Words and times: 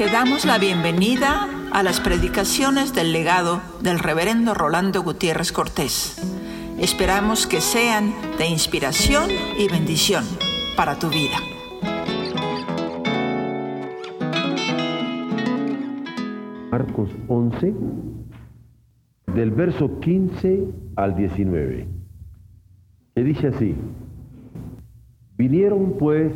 Te 0.00 0.06
damos 0.06 0.46
la 0.46 0.56
bienvenida 0.56 1.46
a 1.72 1.82
las 1.82 2.00
predicaciones 2.00 2.94
del 2.94 3.12
legado 3.12 3.60
del 3.82 3.98
reverendo 3.98 4.54
Rolando 4.54 5.02
Gutiérrez 5.02 5.52
Cortés. 5.52 6.16
Esperamos 6.78 7.46
que 7.46 7.60
sean 7.60 8.14
de 8.38 8.46
inspiración 8.46 9.28
y 9.58 9.68
bendición 9.68 10.24
para 10.74 10.98
tu 10.98 11.10
vida. 11.10 11.36
Marcos 16.70 17.10
11, 17.28 17.74
del 19.34 19.50
verso 19.50 20.00
15 20.00 20.64
al 20.96 21.14
19, 21.14 21.88
que 23.16 23.22
dice 23.22 23.48
así, 23.48 23.74
vinieron 25.36 25.98
pues 25.98 26.32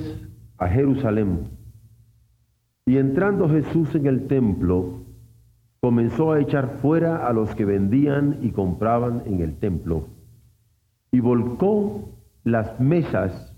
a 0.58 0.68
Jerusalén 0.68 1.53
y 2.86 2.98
entrando 2.98 3.48
Jesús 3.48 3.94
en 3.94 4.06
el 4.06 4.26
templo, 4.26 5.04
comenzó 5.80 6.32
a 6.32 6.40
echar 6.40 6.78
fuera 6.80 7.26
a 7.26 7.32
los 7.32 7.54
que 7.54 7.64
vendían 7.64 8.38
y 8.42 8.50
compraban 8.50 9.22
en 9.26 9.40
el 9.40 9.58
templo, 9.58 10.08
y 11.10 11.20
volcó 11.20 12.10
las 12.42 12.78
mesas 12.80 13.56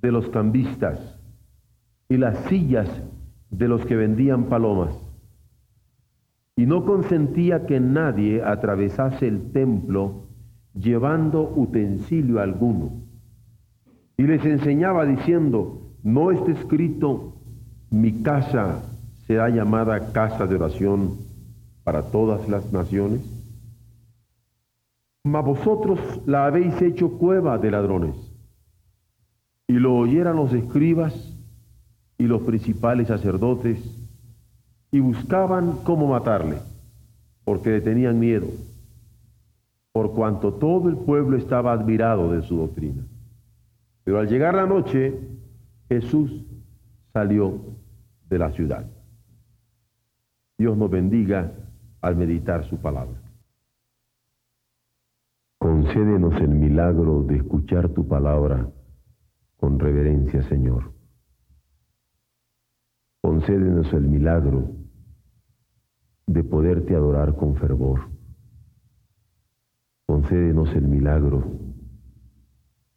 de 0.00 0.10
los 0.12 0.28
cambistas 0.30 1.20
y 2.08 2.16
las 2.16 2.38
sillas 2.46 2.88
de 3.50 3.68
los 3.68 3.84
que 3.86 3.96
vendían 3.96 4.44
palomas, 4.44 4.98
y 6.56 6.66
no 6.66 6.84
consentía 6.84 7.66
que 7.66 7.80
nadie 7.80 8.42
atravesase 8.42 9.28
el 9.28 9.52
templo 9.52 10.28
llevando 10.74 11.52
utensilio 11.56 12.40
alguno. 12.40 13.02
Y 14.16 14.24
les 14.24 14.44
enseñaba 14.44 15.06
diciendo, 15.06 15.94
no 16.02 16.30
está 16.30 16.52
escrito 16.52 17.39
mi 17.90 18.22
casa 18.22 18.82
será 19.26 19.48
llamada 19.48 20.12
casa 20.12 20.46
de 20.46 20.54
oración 20.54 21.18
para 21.84 22.02
todas 22.02 22.48
las 22.48 22.72
naciones. 22.72 23.20
Mas 25.24 25.44
vosotros 25.44 25.98
la 26.26 26.46
habéis 26.46 26.80
hecho 26.80 27.18
cueva 27.18 27.58
de 27.58 27.70
ladrones. 27.70 28.14
Y 29.68 29.74
lo 29.74 29.96
oyeran 29.96 30.36
los 30.36 30.52
escribas 30.52 31.14
y 32.16 32.24
los 32.24 32.42
principales 32.42 33.08
sacerdotes 33.08 33.78
y 34.92 35.00
buscaban 35.00 35.78
cómo 35.84 36.08
matarle, 36.08 36.58
porque 37.44 37.70
le 37.70 37.80
tenían 37.80 38.18
miedo, 38.18 38.48
por 39.92 40.12
cuanto 40.12 40.54
todo 40.54 40.88
el 40.88 40.96
pueblo 40.96 41.36
estaba 41.36 41.72
admirado 41.72 42.32
de 42.32 42.42
su 42.42 42.56
doctrina. 42.56 43.02
Pero 44.04 44.18
al 44.18 44.28
llegar 44.28 44.54
la 44.54 44.66
noche, 44.66 45.14
Jesús 45.88 46.44
salió 47.12 47.60
de 48.30 48.38
la 48.38 48.50
ciudad. 48.52 48.88
Dios 50.56 50.76
nos 50.76 50.90
bendiga 50.90 51.52
al 52.00 52.16
meditar 52.16 52.64
su 52.64 52.80
palabra. 52.80 53.20
Concédenos 55.58 56.40
el 56.40 56.50
milagro 56.50 57.22
de 57.24 57.36
escuchar 57.36 57.90
tu 57.90 58.06
palabra 58.06 58.70
con 59.56 59.78
reverencia, 59.78 60.42
Señor. 60.44 60.94
Concédenos 63.20 63.92
el 63.92 64.08
milagro 64.08 64.70
de 66.26 66.44
poderte 66.44 66.94
adorar 66.94 67.36
con 67.36 67.56
fervor. 67.56 68.08
Concédenos 70.06 70.74
el 70.74 70.88
milagro 70.88 71.44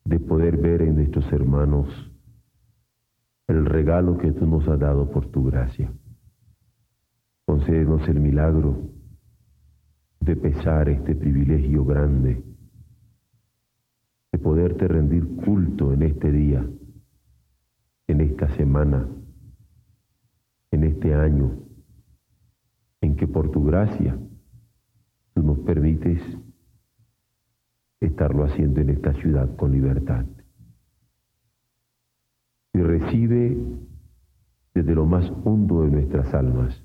de 0.06 0.20
poder 0.20 0.58
ver 0.58 0.84
en 0.84 0.96
nuestros 0.96 1.32
hermanos 1.34 2.13
el 3.48 3.66
regalo 3.66 4.18
que 4.18 4.32
tú 4.32 4.48
nos 4.48 4.68
has 4.68 4.80
dado 4.80 5.10
por 5.10 5.28
tu 5.28 5.44
gracia. 5.46 5.92
Concédenos 7.46 8.08
el 8.08 8.20
milagro 8.20 8.90
de 10.22 10.36
pesar 10.38 10.88
este 10.88 11.16
privilegio 11.16 11.84
grande, 11.84 12.42
de 14.32 14.40
poderte 14.40 14.88
rendir 14.88 15.28
culto 15.36 15.92
en 15.92 16.04
este 16.04 16.32
día, 16.32 16.66
en 18.08 18.22
esta 18.22 18.50
semana, 18.56 19.08
en 20.72 20.84
este 20.86 21.14
año, 21.14 21.52
en 23.02 23.18
que 23.18 23.28
por 23.28 23.52
tu 23.52 23.66
gracia 23.66 24.18
tú 25.34 25.44
nos 25.44 25.60
permites 25.60 26.22
estarlo 28.00 28.46
haciendo 28.46 28.80
en 28.80 28.92
esta 28.92 29.14
ciudad 29.14 29.54
con 29.58 29.74
libertad 29.74 30.26
y 32.74 32.80
recibe 32.80 33.58
desde 34.74 34.96
lo 34.96 35.06
más 35.06 35.32
hondo 35.46 35.84
de 35.84 35.92
nuestras 35.92 36.34
almas 36.34 36.84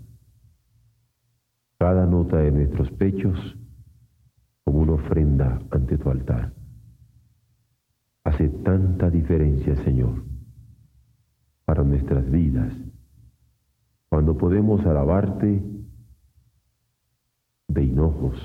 cada 1.78 2.06
nota 2.06 2.38
de 2.38 2.50
nuestros 2.50 2.90
pechos 2.90 3.56
como 4.64 4.80
una 4.80 4.94
ofrenda 4.94 5.60
ante 5.70 5.96
tu 5.96 6.10
altar. 6.10 6.52
Hace 8.24 8.48
tanta 8.48 9.08
diferencia, 9.08 9.76
Señor, 9.84 10.24
para 11.64 11.84
nuestras 11.84 12.28
vidas, 12.30 12.74
cuando 14.08 14.36
podemos 14.36 14.84
alabarte 14.84 15.62
de 17.68 17.84
hinojos 17.84 18.36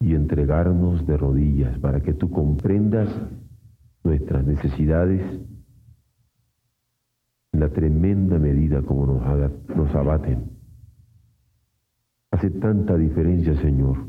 y 0.00 0.14
entregarnos 0.14 1.06
de 1.06 1.16
rodillas 1.16 1.78
para 1.78 2.00
que 2.00 2.14
tú 2.14 2.30
comprendas 2.30 3.08
nuestras 4.04 4.44
necesidades 4.44 5.22
en 7.52 7.60
la 7.60 7.68
tremenda 7.68 8.38
medida 8.38 8.82
como 8.82 9.06
nos, 9.06 9.76
nos 9.76 9.94
abaten. 9.94 10.50
Hace 12.30 12.50
tanta 12.50 12.96
diferencia, 12.96 13.54
Señor, 13.60 14.06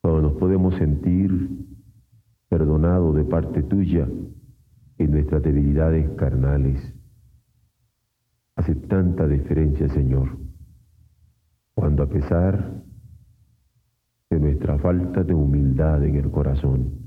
cuando 0.00 0.22
nos 0.22 0.32
podemos 0.38 0.74
sentir 0.76 1.66
perdonados 2.48 3.14
de 3.14 3.24
parte 3.24 3.62
tuya 3.62 4.08
en 4.98 5.10
nuestras 5.10 5.42
debilidades 5.42 6.10
carnales. 6.16 6.94
Hace 8.56 8.74
tanta 8.74 9.26
diferencia, 9.26 9.88
Señor, 9.88 10.36
cuando 11.74 12.02
a 12.02 12.08
pesar 12.08 12.82
de 14.28 14.40
nuestra 14.40 14.78
falta 14.78 15.22
de 15.22 15.32
humildad 15.32 16.04
en 16.04 16.16
el 16.16 16.30
corazón, 16.30 16.99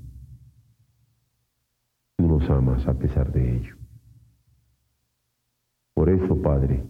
tú 2.18 2.28
nos 2.28 2.50
amas 2.50 2.88
a 2.88 2.94
pesar 2.94 3.31
de 3.31 3.57
ello. 3.57 3.75
Por 5.94 6.09
eso, 6.09 6.41
Padre, 6.41 6.84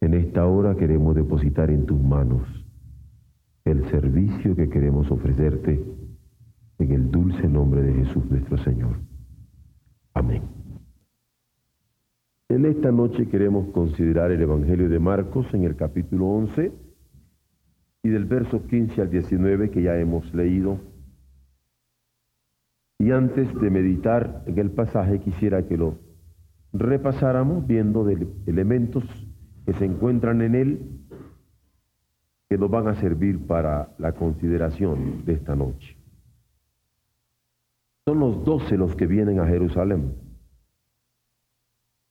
en 0.00 0.14
esta 0.14 0.46
hora 0.46 0.76
queremos 0.76 1.14
depositar 1.14 1.70
en 1.70 1.86
tus 1.86 2.00
manos 2.00 2.42
el 3.64 3.88
servicio 3.90 4.54
que 4.54 4.68
queremos 4.68 5.10
ofrecerte 5.10 5.84
en 6.78 6.92
el 6.92 7.10
dulce 7.10 7.48
nombre 7.48 7.82
de 7.82 8.04
Jesús 8.04 8.24
nuestro 8.30 8.58
Señor. 8.58 8.96
Amén. 10.14 10.42
En 12.48 12.64
esta 12.64 12.92
noche 12.92 13.28
queremos 13.28 13.68
considerar 13.72 14.30
el 14.30 14.40
Evangelio 14.40 14.88
de 14.88 14.98
Marcos 14.98 15.46
en 15.52 15.64
el 15.64 15.74
capítulo 15.74 16.26
11 16.26 16.72
y 18.04 18.08
del 18.08 18.24
verso 18.24 18.64
15 18.66 19.02
al 19.02 19.10
19 19.10 19.70
que 19.70 19.82
ya 19.82 19.98
hemos 19.98 20.32
leído 20.32 20.78
y 22.98 23.10
antes 23.10 23.52
de 23.60 23.70
meditar 23.70 24.42
en 24.46 24.58
el 24.58 24.70
pasaje 24.70 25.20
quisiera 25.20 25.66
que 25.66 25.76
lo 25.76 25.98
repasáramos 26.72 27.66
viendo 27.66 28.04
de 28.04 28.26
elementos 28.46 29.04
que 29.64 29.74
se 29.74 29.84
encuentran 29.84 30.42
en 30.42 30.54
él 30.54 30.80
que 32.48 32.56
nos 32.56 32.70
van 32.70 32.88
a 32.88 32.94
servir 32.94 33.46
para 33.46 33.94
la 33.98 34.12
consideración 34.12 35.24
de 35.24 35.32
esta 35.34 35.56
noche. 35.56 35.96
Son 38.04 38.20
los 38.20 38.44
doce 38.44 38.76
los 38.76 38.94
que 38.94 39.06
vienen 39.06 39.40
a 39.40 39.46
Jerusalén, 39.46 40.14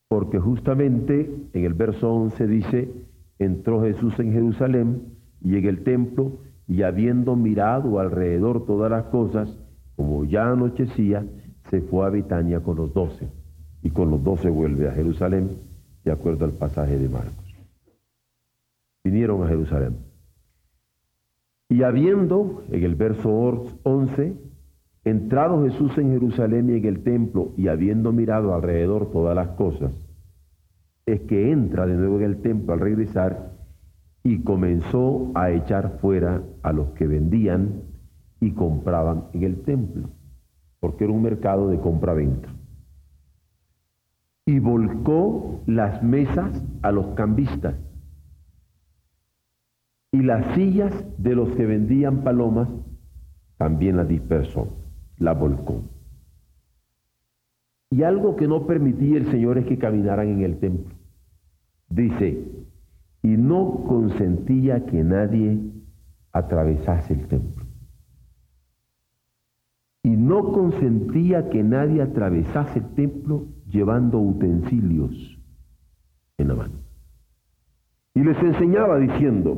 porque 0.10 0.40
justamente 0.40 1.34
en 1.54 1.66
el 1.66 1.74
verso 1.74 2.14
11 2.14 2.48
dice, 2.48 2.92
entró 3.40 3.82
Jesús 3.82 4.20
en 4.20 4.34
Jerusalén 4.34 5.04
y 5.42 5.56
en 5.56 5.66
el 5.66 5.84
templo, 5.84 6.40
y 6.68 6.82
habiendo 6.82 7.36
mirado 7.36 8.00
alrededor 8.00 8.66
todas 8.66 8.92
las 8.92 9.06
cosas, 9.06 9.58
como 9.96 10.26
ya 10.26 10.52
anochecía, 10.52 11.26
se 11.70 11.82
fue 11.82 12.06
a 12.06 12.10
Betania 12.10 12.62
con 12.62 12.78
los 12.78 12.94
doce, 12.94 13.28
y 13.82 13.90
con 13.90 14.10
los 14.12 14.24
doce 14.24 14.50
vuelve 14.50 14.88
a 14.88 14.94
Jerusalén, 14.94 15.58
de 16.04 16.12
acuerdo 16.12 16.46
al 16.46 16.52
pasaje 16.52 16.98
de 16.98 17.10
Marcos. 17.10 17.56
Vinieron 19.04 19.44
a 19.44 19.48
Jerusalén. 19.48 19.98
Y 21.70 21.84
habiendo, 21.84 22.64
en 22.70 22.84
el 22.84 22.96
verso 22.96 23.32
11, 23.84 24.36
entrado 25.04 25.64
Jesús 25.64 25.98
en 25.98 26.12
Jerusalén 26.12 26.70
y 26.70 26.78
en 26.78 26.86
el 26.86 27.04
templo, 27.04 27.54
y 27.58 27.68
habiendo 27.68 28.12
mirado 28.12 28.54
alrededor 28.54 29.12
todas 29.12 29.36
las 29.36 29.50
cosas, 29.50 29.92
es 31.06 31.22
que 31.22 31.52
entra 31.52 31.86
de 31.86 31.96
nuevo 31.96 32.18
en 32.18 32.26
el 32.26 32.42
templo 32.42 32.74
al 32.74 32.80
regresar 32.80 33.52
y 34.24 34.40
comenzó 34.40 35.32
a 35.36 35.52
echar 35.52 36.00
fuera 36.02 36.42
a 36.64 36.74
los 36.74 36.90
que 36.92 37.06
vendían 37.06 37.84
y 38.40 38.52
compraban 38.52 39.26
en 39.34 39.44
el 39.44 39.62
templo, 39.64 40.10
porque 40.80 41.06
era 41.06 41.14
un 41.14 41.22
mercado 41.22 41.70
de 41.70 41.80
compra-venta. 41.80 42.50
y 44.48 44.60
volcó 44.60 45.64
las 45.66 46.04
mesas 46.04 46.64
a 46.84 46.92
los 46.92 47.16
cambistas 47.16 47.74
y 50.12 50.22
las 50.22 50.56
sillas 50.56 50.94
de 51.18 51.36
los 51.36 51.50
que 51.56 51.66
vendían 51.66 52.24
palomas 52.24 52.70
también 53.58 53.98
las 53.98 54.08
dispersó, 54.08 54.70
las 55.18 55.38
volcó. 55.38 55.82
Y 57.90 58.04
algo 58.04 58.36
que 58.36 58.48
no 58.48 58.66
permitía 58.66 59.18
el 59.18 59.30
Señor 59.32 59.58
es 59.58 59.66
que 59.66 59.78
caminaran 59.78 60.28
en 60.30 60.42
el 60.44 60.60
templo. 60.60 60.96
Dice, 61.90 62.46
y 63.24 63.28
no 63.36 63.84
consentía 63.88 64.86
que 64.86 65.04
nadie 65.04 65.60
atravesase 66.32 67.14
el 67.14 67.28
templo. 67.28 67.65
No 70.26 70.52
consentía 70.52 71.50
que 71.52 71.62
nadie 71.62 72.02
atravesase 72.02 72.80
el 72.80 72.96
templo 72.96 73.46
llevando 73.68 74.20
utensilios 74.20 75.14
en 76.40 76.48
la 76.48 76.56
mano. 76.56 76.74
Y 78.16 78.24
les 78.24 78.36
enseñaba 78.42 78.98
diciendo, 78.98 79.56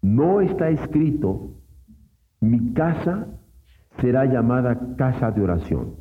no 0.00 0.40
está 0.40 0.70
escrito, 0.70 1.50
mi 2.40 2.72
casa 2.72 3.26
será 4.00 4.24
llamada 4.24 4.96
casa 4.96 5.30
de 5.30 5.42
oración 5.42 5.96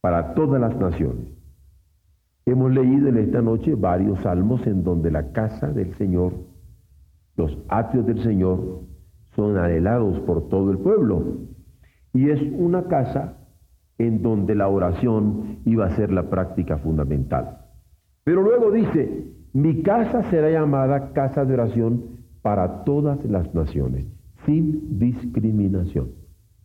para 0.00 0.34
todas 0.34 0.60
las 0.60 0.76
naciones. 0.76 1.26
Hemos 2.46 2.70
leído 2.70 3.08
en 3.08 3.16
esta 3.16 3.42
noche 3.42 3.74
varios 3.74 4.20
salmos 4.20 4.64
en 4.68 4.84
donde 4.84 5.10
la 5.10 5.32
casa 5.32 5.72
del 5.72 5.92
Señor, 5.96 6.34
los 7.36 7.58
atrios 7.68 8.06
del 8.06 8.22
Señor, 8.22 8.82
son 9.34 9.58
anhelados 9.58 10.20
por 10.20 10.48
todo 10.48 10.70
el 10.70 10.78
pueblo. 10.78 11.50
Y 12.12 12.30
es 12.30 12.40
una 12.52 12.84
casa 12.88 13.38
en 13.98 14.22
donde 14.22 14.54
la 14.54 14.68
oración 14.68 15.58
iba 15.64 15.86
a 15.86 15.96
ser 15.96 16.12
la 16.12 16.28
práctica 16.28 16.78
fundamental. 16.78 17.58
Pero 18.24 18.42
luego 18.42 18.70
dice, 18.70 19.32
mi 19.52 19.82
casa 19.82 20.22
será 20.30 20.50
llamada 20.50 21.12
casa 21.12 21.44
de 21.44 21.54
oración 21.54 22.22
para 22.42 22.84
todas 22.84 23.24
las 23.24 23.54
naciones, 23.54 24.06
sin 24.44 24.98
discriminación, 24.98 26.12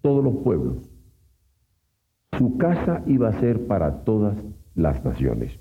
todos 0.02 0.24
los 0.24 0.38
pueblos. 0.38 0.90
Su 2.38 2.58
casa 2.58 3.04
iba 3.08 3.30
a 3.30 3.40
ser 3.40 3.68
para 3.68 4.04
todas 4.04 4.38
las 4.76 5.04
naciones. 5.04 5.60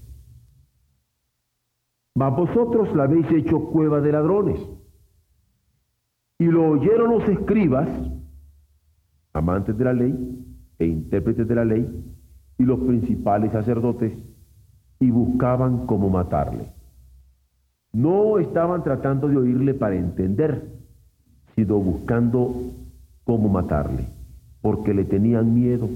Mas 2.14 2.34
vosotros 2.34 2.94
la 2.96 3.04
habéis 3.04 3.30
hecho 3.30 3.60
cueva 3.66 4.00
de 4.00 4.12
ladrones. 4.12 4.60
Y 6.38 6.46
lo 6.46 6.70
oyeron 6.70 7.10
los 7.10 7.28
escribas, 7.28 7.88
amantes 9.36 9.76
de 9.76 9.84
la 9.84 9.92
ley 9.92 10.14
e 10.78 10.86
intérpretes 10.86 11.46
de 11.46 11.54
la 11.54 11.64
ley, 11.64 11.88
y 12.58 12.64
los 12.64 12.80
principales 12.80 13.52
sacerdotes, 13.52 14.12
y 15.00 15.10
buscaban 15.10 15.86
cómo 15.86 16.08
matarle. 16.08 16.70
No 17.92 18.38
estaban 18.38 18.82
tratando 18.82 19.28
de 19.28 19.36
oírle 19.36 19.74
para 19.74 19.96
entender, 19.96 20.66
sino 21.54 21.78
buscando 21.78 22.54
cómo 23.24 23.48
matarle, 23.48 24.08
porque 24.60 24.92
le 24.94 25.04
tenían 25.04 25.54
miedo 25.54 25.88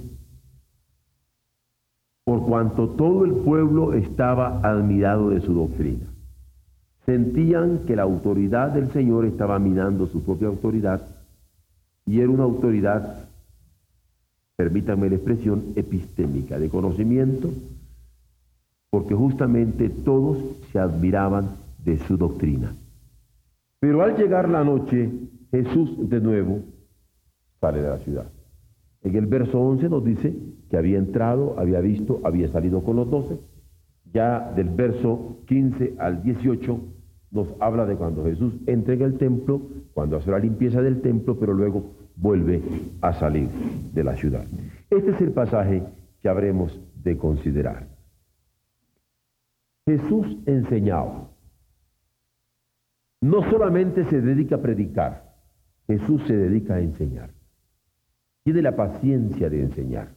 por 2.30 2.46
cuanto 2.46 2.90
todo 2.90 3.24
el 3.24 3.32
pueblo 3.32 3.92
estaba 3.92 4.60
admirado 4.60 5.30
de 5.30 5.40
su 5.40 5.52
doctrina. 5.52 6.06
Sentían 7.04 7.80
que 7.88 7.96
la 7.96 8.02
autoridad 8.02 8.70
del 8.70 8.92
Señor 8.92 9.24
estaba 9.24 9.58
minando 9.58 10.06
su 10.06 10.22
propia 10.22 10.46
autoridad 10.46 11.02
y 12.06 12.20
era 12.20 12.30
una 12.30 12.44
autoridad, 12.44 13.29
permítanme 14.60 15.08
la 15.08 15.14
expresión, 15.14 15.72
epistémica, 15.74 16.58
de 16.58 16.68
conocimiento, 16.68 17.48
porque 18.90 19.14
justamente 19.14 19.88
todos 19.88 20.36
se 20.70 20.78
admiraban 20.78 21.56
de 21.82 21.96
su 22.00 22.18
doctrina. 22.18 22.74
Pero 23.78 24.02
al 24.02 24.18
llegar 24.18 24.50
la 24.50 24.62
noche, 24.62 25.08
Jesús 25.50 26.10
de 26.10 26.20
nuevo 26.20 26.58
sale 27.58 27.80
de 27.80 27.88
la 27.88 27.98
ciudad. 28.00 28.26
En 29.02 29.16
el 29.16 29.24
verso 29.24 29.58
11 29.58 29.88
nos 29.88 30.04
dice 30.04 30.36
que 30.68 30.76
había 30.76 30.98
entrado, 30.98 31.58
había 31.58 31.80
visto, 31.80 32.20
había 32.22 32.48
salido 32.48 32.84
con 32.84 32.96
los 32.96 33.10
doce. 33.10 33.38
Ya 34.12 34.52
del 34.54 34.68
verso 34.68 35.38
15 35.46 35.94
al 35.98 36.22
18 36.22 36.78
nos 37.30 37.48
habla 37.60 37.86
de 37.86 37.96
cuando 37.96 38.24
Jesús 38.24 38.52
entra 38.66 38.92
en 38.92 39.00
el 39.00 39.16
templo, 39.16 39.62
cuando 39.94 40.18
hace 40.18 40.30
la 40.30 40.38
limpieza 40.38 40.82
del 40.82 41.00
templo, 41.00 41.38
pero 41.40 41.54
luego 41.54 41.99
vuelve 42.20 42.62
a 43.00 43.12
salir 43.14 43.48
de 43.92 44.04
la 44.04 44.14
ciudad. 44.16 44.44
Este 44.90 45.10
es 45.10 45.20
el 45.20 45.32
pasaje 45.32 45.82
que 46.22 46.28
habremos 46.28 46.80
de 47.02 47.16
considerar. 47.16 47.88
Jesús 49.86 50.36
enseñaba. 50.46 51.30
No 53.22 53.48
solamente 53.50 54.04
se 54.04 54.20
dedica 54.20 54.56
a 54.56 54.62
predicar, 54.62 55.34
Jesús 55.86 56.22
se 56.26 56.36
dedica 56.36 56.74
a 56.74 56.80
enseñar 56.80 57.30
tiene 58.44 58.62
la 58.62 58.76
paciencia 58.76 59.50
de 59.50 59.60
enseñar. 59.60 60.08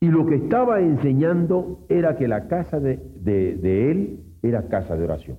Y 0.00 0.08
lo 0.08 0.26
que 0.26 0.36
estaba 0.36 0.80
enseñando 0.80 1.84
era 1.88 2.16
que 2.16 2.28
la 2.28 2.48
casa 2.48 2.80
de, 2.80 2.96
de, 2.96 3.90
él 3.90 4.20
era 4.42 4.68
casa 4.68 4.96
de 4.96 5.04
oración. 5.04 5.38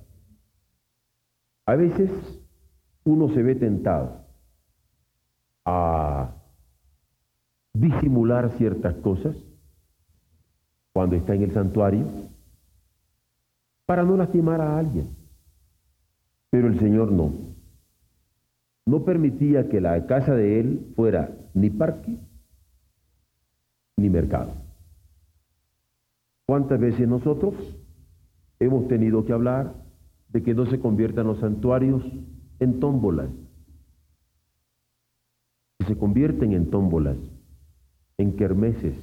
A 1.66 1.74
veces 1.74 2.10
uno 3.04 3.28
se 3.30 3.42
ve 3.42 3.54
tentado 3.54 4.24
a 5.64 6.34
disimular 7.72 8.50
ciertas 8.58 8.94
cosas 8.96 9.36
cuando 10.92 11.16
está 11.16 11.34
en 11.34 11.42
el 11.42 11.52
santuario 11.52 12.06
para 13.86 14.02
no 14.02 14.16
lastimar 14.16 14.60
a 14.60 14.78
alguien. 14.78 15.16
Pero 16.50 16.68
el 16.68 16.78
Señor 16.78 17.10
no 17.10 17.52
no 18.84 19.04
permitía 19.04 19.68
que 19.68 19.80
la 19.80 20.06
casa 20.06 20.34
de 20.34 20.60
él 20.60 20.92
fuera 20.96 21.30
ni 21.54 21.70
parque 21.70 22.18
ni 23.96 24.10
mercado. 24.10 24.52
¿Cuántas 26.46 26.80
veces 26.80 27.06
nosotros 27.06 27.54
hemos 28.58 28.88
tenido 28.88 29.24
que 29.24 29.32
hablar 29.32 29.74
de 30.28 30.42
que 30.42 30.54
no 30.54 30.66
se 30.66 30.80
conviertan 30.80 31.26
los 31.26 31.38
santuarios 31.38 32.04
en 32.58 32.80
tómbolas? 32.80 33.28
Se 35.92 35.98
convierten 35.98 36.54
en 36.54 36.70
tómbolas, 36.70 37.18
en 38.16 38.32
kermeses, 38.36 38.94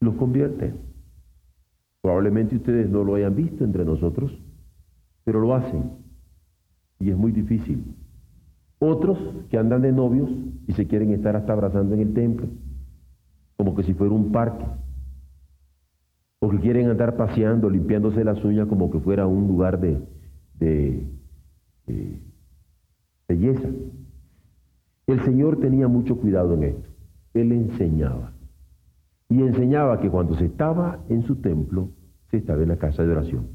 los 0.00 0.16
convierten. 0.16 0.74
Probablemente 2.00 2.56
ustedes 2.56 2.90
no 2.90 3.04
lo 3.04 3.14
hayan 3.14 3.36
visto 3.36 3.62
entre 3.62 3.84
nosotros, 3.84 4.36
pero 5.22 5.40
lo 5.40 5.54
hacen. 5.54 5.84
Y 6.98 7.10
es 7.10 7.16
muy 7.16 7.30
difícil 7.30 7.94
otros 8.80 9.16
que 9.50 9.56
andan 9.56 9.82
de 9.82 9.92
novios 9.92 10.32
y 10.66 10.72
se 10.72 10.88
quieren 10.88 11.12
estar 11.12 11.36
hasta 11.36 11.52
abrazando 11.52 11.94
en 11.94 12.00
el 12.00 12.12
templo, 12.12 12.48
como 13.56 13.76
que 13.76 13.84
si 13.84 13.94
fuera 13.94 14.12
un 14.12 14.32
parque. 14.32 14.64
O 16.40 16.50
que 16.50 16.58
quieren 16.58 16.88
andar 16.88 17.16
paseando, 17.16 17.70
limpiándose 17.70 18.24
las 18.24 18.42
uñas 18.44 18.66
como 18.66 18.90
que 18.90 18.98
fuera 18.98 19.28
un 19.28 19.46
lugar 19.46 19.78
de, 19.78 20.00
de 20.58 21.06
belleza. 23.28 23.68
El 25.12 25.20
Señor 25.24 25.58
tenía 25.58 25.88
mucho 25.88 26.16
cuidado 26.16 26.54
en 26.54 26.62
esto. 26.62 26.88
Él 27.34 27.52
enseñaba. 27.52 28.32
Y 29.28 29.42
enseñaba 29.42 30.00
que 30.00 30.08
cuando 30.08 30.34
se 30.36 30.46
estaba 30.46 31.00
en 31.10 31.22
su 31.24 31.36
templo, 31.36 31.90
se 32.30 32.38
estaba 32.38 32.62
en 32.62 32.70
la 32.70 32.78
casa 32.78 33.04
de 33.04 33.12
oración. 33.12 33.46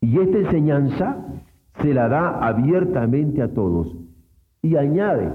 Y 0.00 0.20
esta 0.20 0.38
enseñanza 0.38 1.26
se 1.82 1.92
la 1.94 2.08
da 2.08 2.46
abiertamente 2.46 3.42
a 3.42 3.52
todos. 3.52 3.96
Y 4.62 4.76
añade 4.76 5.32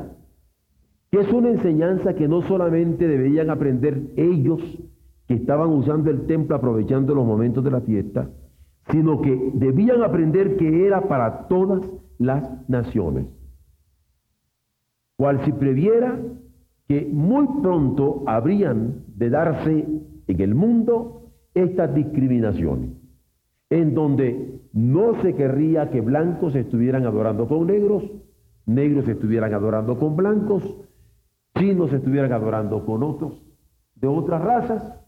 que 1.12 1.20
es 1.20 1.34
una 1.34 1.50
enseñanza 1.50 2.16
que 2.16 2.30
no 2.30 2.42
solamente 2.44 3.06
deberían 3.06 3.50
aprender 3.50 4.14
ellos 4.16 4.62
que 5.28 5.34
estaban 5.34 5.72
usando 5.72 6.10
el 6.10 6.26
templo 6.26 6.56
aprovechando 6.56 7.14
los 7.14 7.26
momentos 7.26 7.66
de 7.66 7.72
la 7.72 7.82
fiesta, 7.82 8.30
sino 8.90 9.22
que 9.22 9.52
debían 9.56 10.04
aprender 10.04 10.56
que 10.56 10.88
era 10.88 11.02
para 11.02 11.50
todas 11.50 11.82
las 12.18 12.68
naciones. 12.70 13.28
Cual 15.18 15.44
si 15.46 15.52
previera 15.52 16.20
que 16.88 17.10
muy 17.12 17.48
pronto 17.62 18.24
habrían 18.26 19.04
de 19.16 19.30
darse 19.30 19.88
en 20.28 20.42
el 20.42 20.56
mundo 20.56 21.32
estas 21.54 21.94
discriminaciones 21.94 22.92
en 23.70 23.96
donde 23.96 24.62
no 24.72 25.20
se 25.22 25.34
querría 25.36 25.90
que 25.90 26.02
blancos 26.02 26.56
estuvieran 26.56 27.06
adorando 27.06 27.48
con 27.48 27.66
negros, 27.66 28.04
negros 28.66 29.08
estuvieran 29.08 29.54
adorando 29.54 29.98
con 29.98 30.16
blancos, 30.16 30.64
chinos 31.58 31.92
estuvieran 31.92 32.34
adorando 32.34 32.86
con 32.86 33.02
otros 33.02 33.44
de 33.96 34.08
otras 34.08 34.42
razas, 34.42 35.00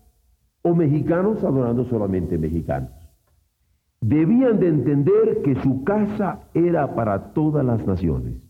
o 0.62 0.74
mexicanos 0.74 1.44
adorando 1.44 1.84
solamente 1.86 2.38
mexicanos. 2.38 2.92
Debían 4.00 4.60
de 4.60 4.70
entender 4.70 5.42
que 5.44 5.56
su 5.62 5.84
casa 5.84 6.48
era 6.54 6.96
para 6.96 7.34
todas 7.34 7.64
las 7.66 7.86
naciones. 7.86 8.45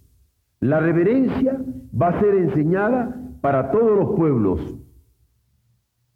La 0.59 0.79
reverencia 0.79 1.59
va 1.99 2.09
a 2.09 2.19
ser 2.19 2.35
enseñada 2.35 3.15
para 3.41 3.71
todos 3.71 3.97
los 3.97 4.15
pueblos. 4.15 4.59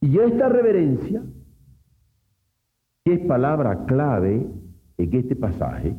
Y 0.01 0.17
esta 0.17 0.49
reverencia, 0.49 1.21
que 3.03 3.13
es 3.13 3.19
palabra 3.27 3.85
clave 3.85 4.47
en 4.97 5.13
este 5.13 5.35
pasaje, 5.35 5.95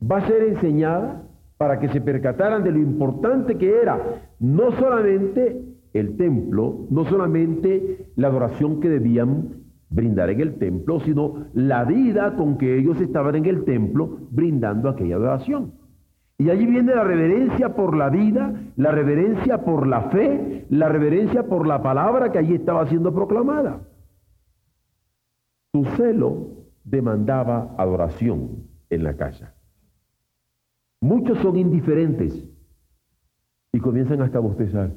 va 0.00 0.18
a 0.18 0.26
ser 0.26 0.42
enseñada 0.42 1.28
para 1.58 1.80
que 1.80 1.88
se 1.88 2.00
percataran 2.00 2.62
de 2.62 2.72
lo 2.72 2.78
importante 2.78 3.56
que 3.56 3.80
era 3.80 4.22
no 4.38 4.70
solamente 4.72 5.64
el 5.92 6.16
templo, 6.16 6.86
no 6.90 7.04
solamente 7.06 8.10
la 8.16 8.28
adoración 8.28 8.80
que 8.80 8.88
debían 8.88 9.64
brindar 9.88 10.30
en 10.30 10.40
el 10.40 10.58
templo, 10.58 11.00
sino 11.00 11.46
la 11.54 11.84
vida 11.84 12.36
con 12.36 12.58
que 12.58 12.78
ellos 12.78 13.00
estaban 13.00 13.36
en 13.36 13.46
el 13.46 13.64
templo 13.64 14.18
brindando 14.30 14.88
aquella 14.88 15.16
adoración. 15.16 15.72
Y 16.38 16.50
allí 16.50 16.66
viene 16.66 16.94
la 16.94 17.04
reverencia 17.04 17.74
por 17.74 17.96
la 17.96 18.10
vida, 18.10 18.52
la 18.76 18.90
reverencia 18.90 19.64
por 19.64 19.86
la 19.86 20.10
fe, 20.10 20.66
la 20.68 20.88
reverencia 20.88 21.44
por 21.44 21.66
la 21.66 21.82
palabra 21.82 22.30
que 22.30 22.38
allí 22.38 22.54
estaba 22.54 22.86
siendo 22.86 23.14
proclamada. 23.14 23.80
Su 25.72 25.84
celo 25.96 26.48
demandaba 26.84 27.74
adoración 27.78 28.68
en 28.90 29.04
la 29.04 29.16
casa. 29.16 29.54
Muchos 31.00 31.38
son 31.38 31.56
indiferentes 31.56 32.46
y 33.72 33.80
comienzan 33.80 34.20
hasta 34.20 34.38
a 34.38 34.42
bostezar. 34.42 34.90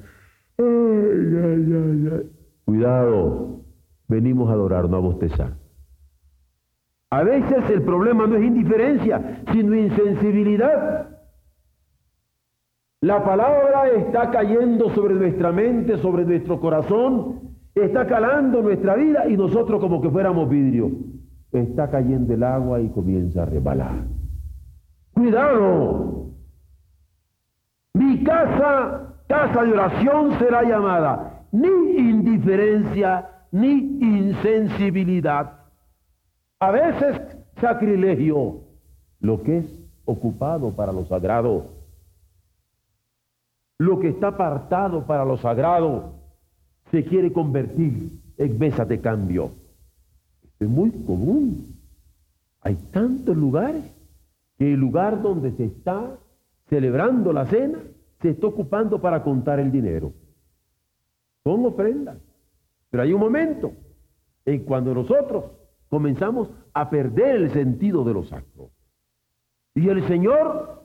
Cuidado, 2.65 3.61
venimos 4.07 4.49
a 4.49 4.53
adorar, 4.53 4.89
no 4.89 4.97
a 4.97 5.01
bostezar. 5.01 5.53
A 7.11 7.23
veces 7.23 7.69
el 7.69 7.81
problema 7.81 8.27
no 8.27 8.35
es 8.35 8.43
indiferencia, 8.43 9.41
sino 9.51 9.73
insensibilidad. 9.73 11.18
La 13.01 13.23
palabra 13.23 13.87
está 13.95 14.29
cayendo 14.29 14.89
sobre 14.93 15.15
nuestra 15.15 15.53
mente, 15.53 15.97
sobre 15.99 16.25
nuestro 16.25 16.59
corazón, 16.59 17.55
está 17.73 18.05
calando 18.05 18.61
nuestra 18.61 18.95
vida 18.95 19.25
y 19.29 19.37
nosotros 19.37 19.79
como 19.79 20.01
que 20.01 20.09
fuéramos 20.09 20.49
vidrio. 20.49 20.91
Está 21.53 21.89
cayendo 21.89 22.33
el 22.33 22.43
agua 22.43 22.81
y 22.81 22.89
comienza 22.89 23.43
a 23.43 23.45
rebalar. 23.45 24.03
Cuidado. 25.13 26.25
Mi 27.93 28.21
casa, 28.21 29.15
casa 29.27 29.63
de 29.63 29.71
oración 29.71 30.37
será 30.37 30.63
llamada 30.63 31.45
ni 31.53 31.69
indiferencia 31.97 33.29
ni 33.51 33.97
insensibilidad. 34.01 35.53
A 36.59 36.71
veces 36.71 37.21
sacrilegio, 37.61 38.59
lo 39.21 39.41
que 39.41 39.59
es 39.59 39.79
ocupado 40.03 40.75
para 40.75 40.91
lo 40.91 41.05
sagrado, 41.05 41.78
lo 43.79 43.99
que 43.99 44.09
está 44.09 44.27
apartado 44.27 45.05
para 45.07 45.25
lo 45.25 45.37
sagrado, 45.37 46.13
se 46.91 47.03
quiere 47.05 47.31
convertir 47.31 48.11
en 48.37 48.59
mesa 48.59 48.85
de 48.85 48.99
cambio. 48.99 49.51
es 50.59 50.67
muy 50.67 50.91
común. 50.91 51.79
Hay 52.61 52.75
tantos 52.91 53.35
lugares 53.35 53.83
que 54.57 54.73
el 54.73 54.79
lugar 54.79 55.21
donde 55.21 55.53
se 55.53 55.65
está 55.65 56.17
celebrando 56.67 57.31
la 57.31 57.45
cena 57.45 57.79
se 58.21 58.31
está 58.31 58.47
ocupando 58.47 58.99
para 58.99 59.23
contar 59.23 59.61
el 59.61 59.71
dinero. 59.71 60.11
Son 61.45 61.65
ofrendas. 61.65 62.17
Pero 62.89 63.03
hay 63.03 63.13
un 63.13 63.21
momento 63.21 63.71
en 64.45 64.65
cuando 64.65 64.93
nosotros 64.93 65.45
comenzamos 65.87 66.49
a 66.73 66.89
perder 66.89 67.37
el 67.37 67.51
sentido 67.51 68.03
de 68.03 68.13
los 68.13 68.33
actos. 68.33 68.71
Y 69.73 69.87
el 69.87 70.05
Señor 70.05 70.83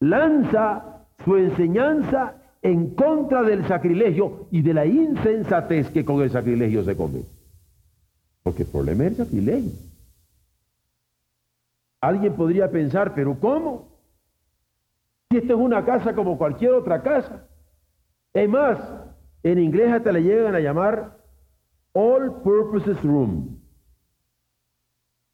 lanza 0.00 0.93
su 1.24 1.36
enseñanza 1.36 2.36
en 2.62 2.94
contra 2.94 3.42
del 3.42 3.66
sacrilegio 3.68 4.46
y 4.50 4.62
de 4.62 4.74
la 4.74 4.86
insensatez 4.86 5.90
que 5.90 6.04
con 6.04 6.22
el 6.22 6.30
sacrilegio 6.30 6.82
se 6.82 6.96
come. 6.96 7.22
Porque 8.42 8.62
el 8.62 8.68
problema 8.68 9.04
es 9.04 9.10
el 9.10 9.26
sacrilegio. 9.26 9.72
Alguien 12.00 12.34
podría 12.34 12.70
pensar, 12.70 13.14
pero 13.14 13.38
¿cómo? 13.38 13.88
Si 15.30 15.38
esto 15.38 15.54
es 15.54 15.58
una 15.58 15.84
casa 15.84 16.14
como 16.14 16.36
cualquier 16.36 16.72
otra 16.72 17.02
casa. 17.02 17.46
Es 18.32 18.48
más, 18.48 18.78
en 19.42 19.58
inglés 19.58 19.92
hasta 19.92 20.12
le 20.12 20.22
llegan 20.22 20.54
a 20.54 20.60
llamar 20.60 21.18
All 21.92 22.42
Purposes 22.42 23.02
Room. 23.02 23.60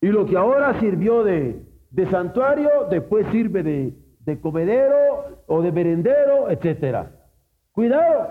Y 0.00 0.08
lo 0.08 0.26
que 0.26 0.36
ahora 0.36 0.78
sirvió 0.80 1.24
de, 1.24 1.64
santuario, 2.10 2.70
después 2.90 3.26
sirve 3.30 3.62
de, 3.62 3.94
de 4.20 4.40
comedero 4.40 5.42
o 5.46 5.62
de 5.62 5.72
merendero, 5.72 6.50
etc. 6.50 7.08
Cuidado. 7.72 8.28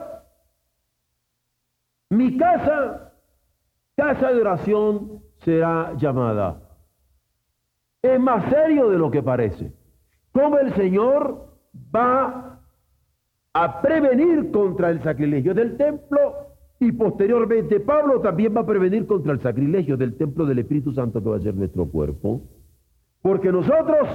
Mi 2.09 2.37
casa, 2.37 3.13
casa 3.95 4.31
de 4.31 4.41
oración, 4.41 5.21
será 5.43 5.93
llamada. 5.97 6.61
Es 8.01 8.19
más 8.19 8.49
serio 8.49 8.89
de 8.89 8.97
lo 8.97 9.11
que 9.11 9.21
parece. 9.21 9.73
Como 10.31 10.57
el 10.57 10.73
Señor 10.75 11.57
va 11.93 12.61
a 13.53 13.81
prevenir 13.81 14.51
contra 14.51 14.89
el 14.89 15.03
sacrilegio 15.03 15.53
del 15.53 15.75
templo 15.77 16.49
y 16.79 16.91
posteriormente 16.93 17.79
Pablo 17.81 18.21
también 18.21 18.55
va 18.55 18.61
a 18.61 18.65
prevenir 18.65 19.05
contra 19.05 19.33
el 19.33 19.41
sacrilegio 19.41 19.97
del 19.97 20.15
templo 20.15 20.45
del 20.45 20.59
Espíritu 20.59 20.93
Santo 20.93 21.21
que 21.21 21.29
va 21.29 21.35
a 21.35 21.41
ser 21.41 21.55
nuestro 21.55 21.85
cuerpo. 21.89 22.41
Porque 23.21 23.51
nosotros 23.51 24.07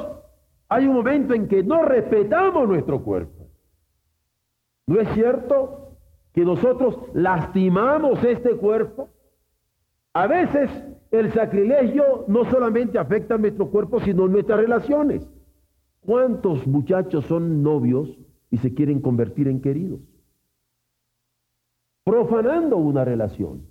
hay 0.68 0.86
un 0.86 0.94
momento 0.94 1.34
en 1.34 1.48
que 1.48 1.62
no 1.62 1.84
respetamos 1.84 2.66
nuestro 2.68 3.02
cuerpo. 3.02 3.48
¿No 4.86 5.00
es 5.00 5.08
cierto 5.10 5.96
que 6.32 6.44
nosotros 6.44 6.98
lastimamos 7.14 8.22
este 8.24 8.56
cuerpo? 8.56 9.10
A 10.12 10.26
veces 10.26 10.70
el 11.10 11.32
sacrilegio 11.32 12.24
no 12.28 12.44
solamente 12.50 12.98
afecta 12.98 13.34
a 13.34 13.38
nuestro 13.38 13.70
cuerpo, 13.70 14.00
sino 14.00 14.28
nuestras 14.28 14.60
relaciones. 14.60 15.26
¿Cuántos 16.00 16.66
muchachos 16.66 17.24
son 17.26 17.62
novios 17.62 18.18
y 18.54 18.58
se 18.58 18.72
quieren 18.72 19.00
convertir 19.00 19.48
en 19.48 19.60
queridos. 19.60 19.98
Profanando 22.04 22.76
una 22.76 23.04
relación. 23.04 23.66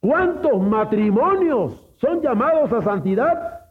¿Cuántos 0.00 0.60
matrimonios 0.60 1.88
son 1.98 2.20
llamados 2.20 2.72
a 2.72 2.82
santidad 2.82 3.65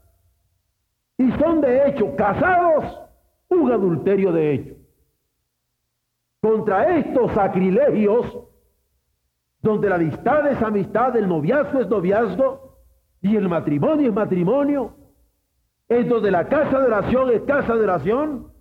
y 1.17 1.31
son 1.33 1.61
de 1.61 1.87
hecho 1.87 2.15
casados 2.15 2.99
un 3.49 3.71
adulterio 3.71 4.31
de 4.31 4.53
hecho? 4.53 4.75
Contra 6.41 6.97
estos 6.97 7.31
sacrilegios, 7.31 8.39
donde 9.61 9.89
la 9.89 9.95
amistad 9.95 10.47
es 10.47 10.61
amistad, 10.61 11.15
el 11.15 11.27
noviazgo 11.27 11.81
es 11.81 11.87
noviazgo 11.87 12.77
y 13.21 13.35
el 13.35 13.49
matrimonio 13.49 14.09
es 14.09 14.13
matrimonio, 14.13 14.95
es 15.87 16.07
donde 16.07 16.31
la 16.31 16.47
casa 16.47 16.79
de 16.79 16.85
oración 16.85 17.31
es 17.31 17.41
casa 17.43 17.75
de 17.75 17.83
oración, 17.83 18.51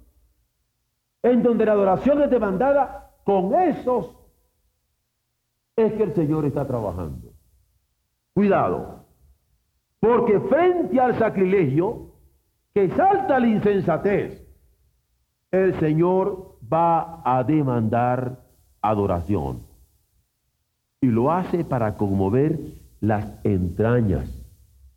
en 1.22 1.42
donde 1.42 1.66
la 1.66 1.72
adoración 1.72 2.22
es 2.22 2.30
demandada, 2.30 3.12
con 3.24 3.54
esos 3.54 4.16
es 5.76 5.92
que 5.94 6.02
el 6.02 6.14
Señor 6.14 6.44
está 6.44 6.66
trabajando. 6.66 7.32
Cuidado, 8.34 9.06
porque 10.00 10.40
frente 10.40 11.00
al 11.00 11.18
sacrilegio 11.18 12.13
que 12.74 12.88
salta 12.90 13.38
la 13.38 13.46
insensatez, 13.46 14.42
el 15.52 15.78
Señor 15.78 16.56
va 16.70 17.22
a 17.24 17.44
demandar 17.44 18.40
adoración. 18.82 19.60
Y 21.00 21.06
lo 21.06 21.30
hace 21.30 21.64
para 21.64 21.96
conmover 21.96 22.58
las 23.00 23.26
entrañas 23.44 24.28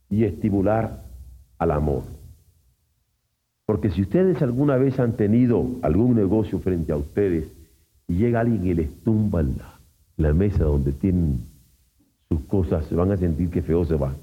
y 0.09 0.23
estimular 0.23 1.03
al 1.59 1.71
amor. 1.71 2.03
Porque 3.67 3.91
si 3.91 4.01
ustedes 4.01 4.41
alguna 4.41 4.77
vez 4.77 4.99
han 4.99 5.13
tenido 5.13 5.67
algún 5.83 6.15
negocio 6.15 6.59
frente 6.59 6.93
a 6.93 6.97
ustedes 6.97 7.51
y 8.07 8.15
llega 8.15 8.39
alguien 8.39 8.65
y 8.65 8.73
les 8.73 9.03
tumba 9.03 9.43
la, 9.43 9.79
la 10.15 10.33
mesa 10.33 10.63
donde 10.63 10.93
tienen 10.93 11.41
sus 12.29 12.41
cosas, 12.45 12.85
se 12.85 12.95
van 12.95 13.11
a 13.11 13.17
sentir 13.17 13.49
que 13.51 13.61
feo 13.61 13.85
se 13.85 13.95
va 13.95 14.15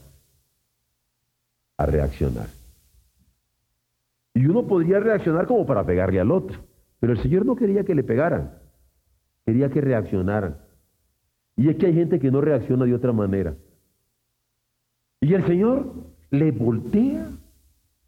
a 1.76 1.86
reaccionar. 1.86 2.46
Y 4.34 4.46
uno 4.46 4.66
podría 4.66 4.98
reaccionar 4.98 5.46
como 5.46 5.64
para 5.64 5.86
pegarle 5.86 6.20
al 6.20 6.32
otro, 6.32 6.58
pero 6.98 7.12
el 7.12 7.20
Señor 7.20 7.46
no 7.46 7.54
quería 7.54 7.84
que 7.84 7.94
le 7.94 8.02
pegaran, 8.02 8.58
quería 9.46 9.70
que 9.70 9.80
reaccionaran. 9.80 10.58
Y 11.56 11.68
es 11.68 11.76
que 11.76 11.86
hay 11.86 11.94
gente 11.94 12.18
que 12.18 12.32
no 12.32 12.40
reacciona 12.40 12.84
de 12.84 12.94
otra 12.94 13.12
manera. 13.12 13.54
Y 15.20 15.32
el 15.34 15.46
Señor 15.46 15.92
le 16.30 16.50
voltea 16.50 17.28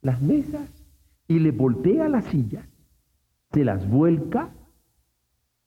las 0.02 0.20
mesas 0.20 0.68
y 1.28 1.38
le 1.38 1.52
voltea 1.52 2.08
las 2.08 2.24
sillas, 2.26 2.68
se 3.52 3.64
las 3.64 3.88
vuelca 3.88 4.50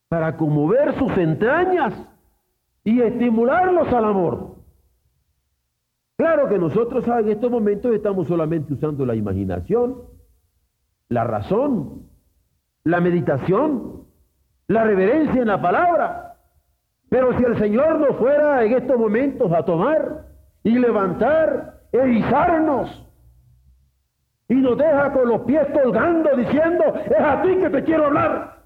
para 0.10 0.36
conmover 0.36 0.98
sus 0.98 1.18
entrañas 1.18 1.94
y 2.84 3.02
estimularlos 3.02 3.88
al 3.94 4.06
amor. 4.06 4.56
Claro 6.18 6.50
que 6.50 6.58
nosotros 6.58 7.06
en 7.08 7.30
estos 7.30 7.50
momentos 7.50 7.94
estamos 7.94 8.28
solamente 8.28 8.74
usando 8.74 9.06
la 9.06 9.16
imaginación, 9.16 10.19
la 11.10 11.24
razón, 11.24 12.04
la 12.84 13.02
meditación, 13.02 14.06
la 14.68 14.84
reverencia 14.84 15.42
en 15.42 15.48
la 15.48 15.62
palabra. 15.62 16.38
Pero 17.10 17.38
si 17.38 17.44
el 17.44 17.58
Señor 17.58 18.00
nos 18.00 18.16
fuera 18.18 18.64
en 18.64 18.74
estos 18.74 18.98
momentos 18.98 19.52
a 19.52 19.66
tomar 19.66 20.28
y 20.64 20.78
levantar, 20.78 21.82
erizarnos, 21.92 23.06
y 24.48 24.56
nos 24.56 24.78
deja 24.78 25.12
con 25.14 25.28
los 25.28 25.42
pies 25.42 25.68
colgando 25.74 26.36
diciendo, 26.36 26.84
es 27.06 27.20
a 27.20 27.42
ti 27.42 27.56
que 27.58 27.70
te 27.70 27.84
quiero 27.84 28.06
hablar. 28.08 28.64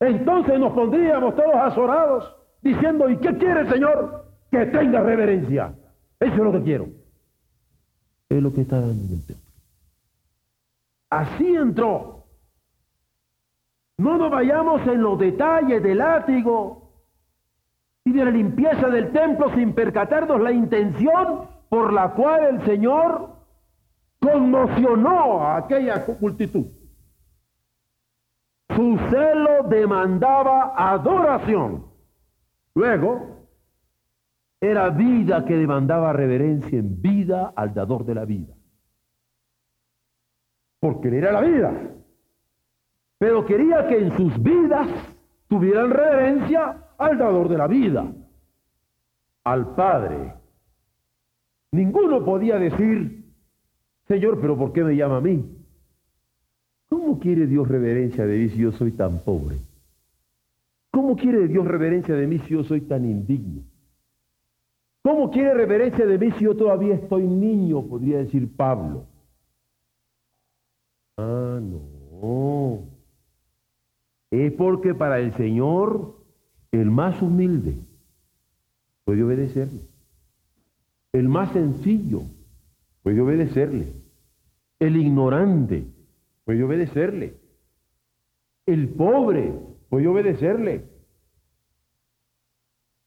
Entonces 0.00 0.58
nos 0.58 0.72
pondríamos 0.72 1.34
todos 1.34 1.54
azorados 1.54 2.36
diciendo, 2.60 3.08
¿y 3.08 3.16
qué 3.18 3.36
quiere 3.38 3.60
el 3.60 3.70
Señor? 3.70 4.26
Que 4.50 4.66
tenga 4.66 5.00
reverencia. 5.00 5.74
Eso 6.20 6.34
es 6.34 6.38
lo 6.38 6.52
que 6.52 6.62
quiero. 6.62 6.88
Es 8.28 8.42
lo 8.42 8.52
que 8.52 8.62
está 8.62 8.80
dando 8.80 9.14
el 9.14 9.26
templo. 9.26 9.43
Así 11.14 11.54
entró. 11.54 12.24
No 13.98 14.18
nos 14.18 14.32
vayamos 14.32 14.84
en 14.88 15.00
los 15.00 15.16
detalles 15.16 15.80
del 15.80 15.98
látigo 15.98 16.90
y 18.04 18.12
de 18.12 18.24
la 18.24 18.32
limpieza 18.32 18.88
del 18.88 19.12
templo 19.12 19.54
sin 19.54 19.74
percatarnos 19.74 20.40
la 20.40 20.50
intención 20.50 21.48
por 21.68 21.92
la 21.92 22.10
cual 22.14 22.56
el 22.56 22.64
Señor 22.64 23.30
conmocionó 24.20 25.42
a 25.42 25.58
aquella 25.58 26.04
multitud. 26.20 26.66
Su 28.74 28.98
celo 29.08 29.68
demandaba 29.68 30.74
adoración. 30.76 31.86
Luego, 32.74 33.46
era 34.60 34.88
vida 34.88 35.44
que 35.44 35.56
demandaba 35.56 36.12
reverencia 36.12 36.76
en 36.76 37.00
vida 37.00 37.52
al 37.54 37.72
dador 37.72 38.04
de 38.04 38.14
la 38.16 38.24
vida. 38.24 38.54
Porque 40.84 41.08
él 41.08 41.14
era 41.14 41.32
la 41.32 41.40
vida. 41.40 41.72
Pero 43.16 43.46
quería 43.46 43.88
que 43.88 43.96
en 43.96 44.14
sus 44.18 44.42
vidas 44.42 44.86
tuvieran 45.48 45.88
reverencia 45.88 46.76
al 46.98 47.16
dador 47.16 47.48
de 47.48 47.56
la 47.56 47.66
vida, 47.66 48.12
al 49.44 49.74
Padre. 49.74 50.34
Ninguno 51.72 52.22
podía 52.22 52.58
decir, 52.58 53.24
Señor, 54.08 54.38
pero 54.42 54.58
¿por 54.58 54.74
qué 54.74 54.84
me 54.84 54.94
llama 54.94 55.16
a 55.16 55.20
mí? 55.22 55.56
¿Cómo 56.90 57.18
quiere 57.18 57.46
Dios 57.46 57.66
reverencia 57.66 58.26
de 58.26 58.36
mí 58.36 58.50
si 58.50 58.58
yo 58.58 58.72
soy 58.72 58.92
tan 58.92 59.20
pobre? 59.20 59.56
¿Cómo 60.90 61.16
quiere 61.16 61.48
Dios 61.48 61.66
reverencia 61.66 62.14
de 62.14 62.26
mí 62.26 62.40
si 62.40 62.50
yo 62.52 62.62
soy 62.62 62.82
tan 62.82 63.06
indigno? 63.06 63.62
¿Cómo 65.00 65.30
quiere 65.30 65.54
reverencia 65.54 66.04
de 66.04 66.18
mí 66.18 66.30
si 66.32 66.44
yo 66.44 66.54
todavía 66.54 66.96
estoy 66.96 67.22
niño? 67.22 67.80
Podría 67.86 68.18
decir 68.18 68.54
Pablo. 68.54 69.13
Ah, 71.16 71.60
no. 71.60 72.84
Es 74.30 74.52
porque 74.54 74.94
para 74.94 75.20
el 75.20 75.32
Señor 75.36 76.16
el 76.72 76.90
más 76.90 77.22
humilde 77.22 77.76
puede 79.04 79.22
obedecerle. 79.22 79.82
El 81.12 81.28
más 81.28 81.52
sencillo 81.52 82.22
puede 83.02 83.20
obedecerle. 83.20 83.92
El 84.80 84.96
ignorante 84.96 85.86
puede 86.44 86.64
obedecerle. 86.64 87.34
El 88.66 88.88
pobre 88.88 89.52
puede 89.88 90.08
obedecerle. 90.08 90.84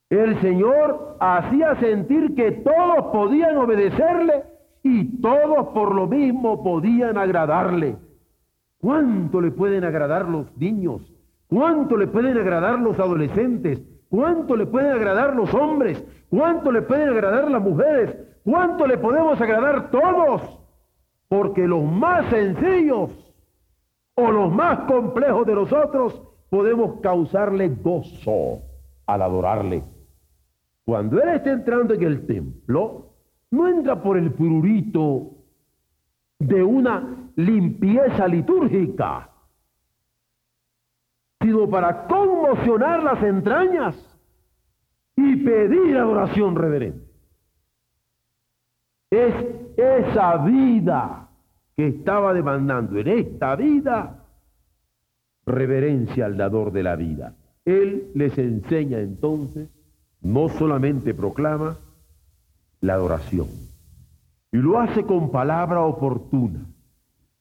El 0.09 0.39
Señor 0.39 1.17
hacía 1.19 1.75
sentir 1.81 2.35
que 2.35 2.51
todos 2.51 3.11
podían 3.11 3.57
obedecerle 3.57 4.45
y 4.87 5.21
todos 5.21 5.67
por 5.73 5.93
lo 5.93 6.07
mismo 6.07 6.63
podían 6.63 7.17
agradarle. 7.17 7.97
¿Cuánto 8.79 9.41
le 9.41 9.51
pueden 9.51 9.83
agradar 9.83 10.27
los 10.29 10.55
niños? 10.57 11.01
¿Cuánto 11.47 11.97
le 11.97 12.07
pueden 12.07 12.37
agradar 12.37 12.79
los 12.79 12.97
adolescentes? 12.99 13.81
¿Cuánto 14.09 14.55
le 14.55 14.65
pueden 14.65 14.91
agradar 14.91 15.35
los 15.35 15.53
hombres? 15.53 16.03
¿Cuánto 16.29 16.71
le 16.71 16.81
pueden 16.81 17.09
agradar 17.09 17.51
las 17.51 17.61
mujeres? 17.61 18.15
¿Cuánto 18.43 18.87
le 18.87 18.97
podemos 18.97 19.39
agradar 19.41 19.91
todos? 19.91 20.59
Porque 21.27 21.67
los 21.67 21.83
más 21.83 22.29
sencillos 22.29 23.11
o 24.15 24.31
los 24.31 24.51
más 24.51 24.79
complejos 24.91 25.45
de 25.45 25.55
nosotros 25.55 26.21
podemos 26.49 27.01
causarle 27.01 27.69
gozo 27.69 28.61
al 29.05 29.21
adorarle. 29.21 29.83
Cuando 30.85 31.21
Él 31.21 31.29
está 31.29 31.51
entrando 31.51 31.93
en 31.93 32.03
el 32.03 32.25
templo, 32.25 33.16
no 33.51 33.67
entra 33.67 34.01
por 34.01 34.17
el 34.17 34.31
prurito 34.33 35.31
de 36.39 36.63
una 36.63 37.29
limpieza 37.35 38.27
litúrgica, 38.27 39.29
sino 41.41 41.69
para 41.69 42.07
conmocionar 42.07 43.03
las 43.03 43.23
entrañas 43.23 43.95
y 45.15 45.35
pedir 45.37 45.97
adoración 45.97 46.55
reverente. 46.55 47.05
Es 49.09 49.33
esa 49.77 50.37
vida 50.37 51.29
que 51.75 51.87
estaba 51.87 52.33
demandando 52.33 52.99
en 52.99 53.07
esta 53.07 53.55
vida 53.55 54.25
reverencia 55.45 56.25
al 56.25 56.35
dador 56.35 56.71
de 56.71 56.83
la 56.83 56.95
vida. 56.95 57.35
Él 57.63 58.11
les 58.15 58.37
enseña 58.37 58.99
entonces, 58.99 59.69
no 60.21 60.49
solamente 60.49 61.13
proclama 61.13 61.77
la 62.81 62.93
adoración, 62.93 63.47
y 64.51 64.57
lo 64.57 64.79
hace 64.79 65.03
con 65.03 65.31
palabra 65.31 65.81
oportuna, 65.81 66.65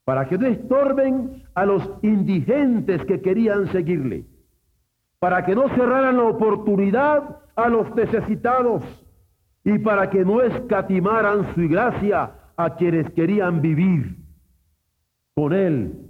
para 0.04 0.28
que 0.28 0.38
no 0.38 0.46
estorben 0.46 1.42
a 1.54 1.66
los 1.66 1.82
indigentes 2.02 3.04
que 3.04 3.20
querían 3.20 3.70
seguirle, 3.72 4.26
para 5.18 5.44
que 5.44 5.54
no 5.54 5.68
cerraran 5.70 6.16
la 6.16 6.24
oportunidad 6.24 7.38
a 7.56 7.68
los 7.68 7.94
necesitados 7.94 8.82
y 9.64 9.78
para 9.78 10.10
que 10.10 10.24
no 10.24 10.42
escatimaran 10.42 11.54
su 11.54 11.68
gracia 11.68 12.32
a 12.56 12.76
quienes 12.76 13.10
querían 13.10 13.60
vivir 13.60 14.16
con 15.34 15.52
él 15.52 16.06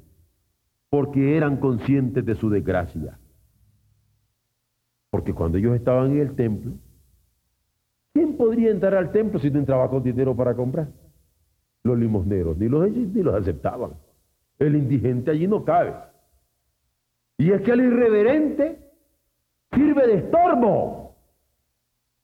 porque 0.90 1.36
eran 1.36 1.56
conscientes 1.56 2.24
de 2.24 2.34
su 2.34 2.48
desgracia. 2.48 3.18
Porque 5.10 5.32
cuando 5.32 5.58
ellos 5.58 5.74
estaban 5.74 6.12
en 6.12 6.20
el 6.20 6.36
templo, 6.36 6.72
¿quién 8.36 8.48
podría 8.48 8.70
entrar 8.70 8.94
al 8.94 9.10
templo 9.12 9.40
si 9.40 9.50
no 9.50 9.58
entraba 9.58 9.88
con 9.88 10.02
dinero 10.02 10.34
para 10.34 10.54
comprar? 10.54 10.88
Los 11.82 11.98
limosneros, 11.98 12.56
ni 12.58 12.68
los, 12.68 12.88
ni 12.90 13.22
los 13.22 13.34
aceptaban. 13.34 13.92
El 14.58 14.76
indigente 14.76 15.30
allí 15.30 15.46
no 15.46 15.64
cabe. 15.64 15.94
Y 17.38 17.52
es 17.52 17.62
que 17.62 17.72
el 17.72 17.80
irreverente 17.80 18.78
sirve 19.72 20.06
de 20.06 20.14
estorbo. 20.14 21.14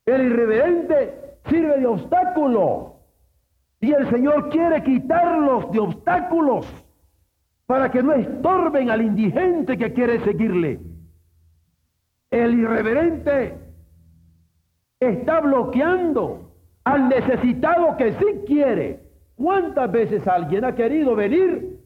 El 0.06 0.22
irreverente 0.22 1.38
sirve 1.48 1.78
de 1.78 1.86
obstáculo. 1.86 2.96
Y 3.80 3.92
el 3.92 4.08
Señor 4.10 4.48
quiere 4.50 4.82
quitarlos 4.82 5.70
de 5.72 5.80
obstáculos 5.80 6.66
para 7.66 7.90
que 7.90 8.02
no 8.02 8.12
estorben 8.12 8.90
al 8.90 9.02
indigente 9.02 9.76
que 9.76 9.92
quiere 9.92 10.20
seguirle. 10.20 10.80
El 12.30 12.54
irreverente 12.54 13.61
está 15.08 15.40
bloqueando 15.40 16.52
al 16.84 17.08
necesitado 17.08 17.96
que 17.96 18.12
sí 18.12 18.26
quiere. 18.46 19.00
¿Cuántas 19.34 19.90
veces 19.90 20.26
alguien 20.26 20.64
ha 20.64 20.74
querido 20.74 21.16
venir 21.16 21.80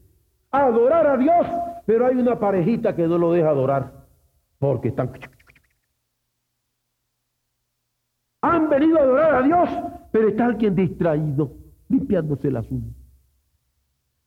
a 0.51 0.65
adorar 0.65 1.07
a 1.07 1.17
Dios, 1.17 1.47
pero 1.85 2.05
hay 2.05 2.15
una 2.15 2.39
parejita 2.39 2.95
que 2.95 3.07
no 3.07 3.17
lo 3.17 3.31
deja 3.33 3.49
adorar 3.49 3.91
porque 4.59 4.89
están... 4.89 5.11
Han 8.41 8.69
venido 8.69 8.99
a 8.99 9.01
adorar 9.01 9.35
a 9.35 9.41
Dios, 9.41 9.69
pero 10.11 10.29
está 10.29 10.45
alguien 10.45 10.75
distraído, 10.75 11.51
limpiándose 11.89 12.51
las 12.51 12.69
uñas. 12.71 12.95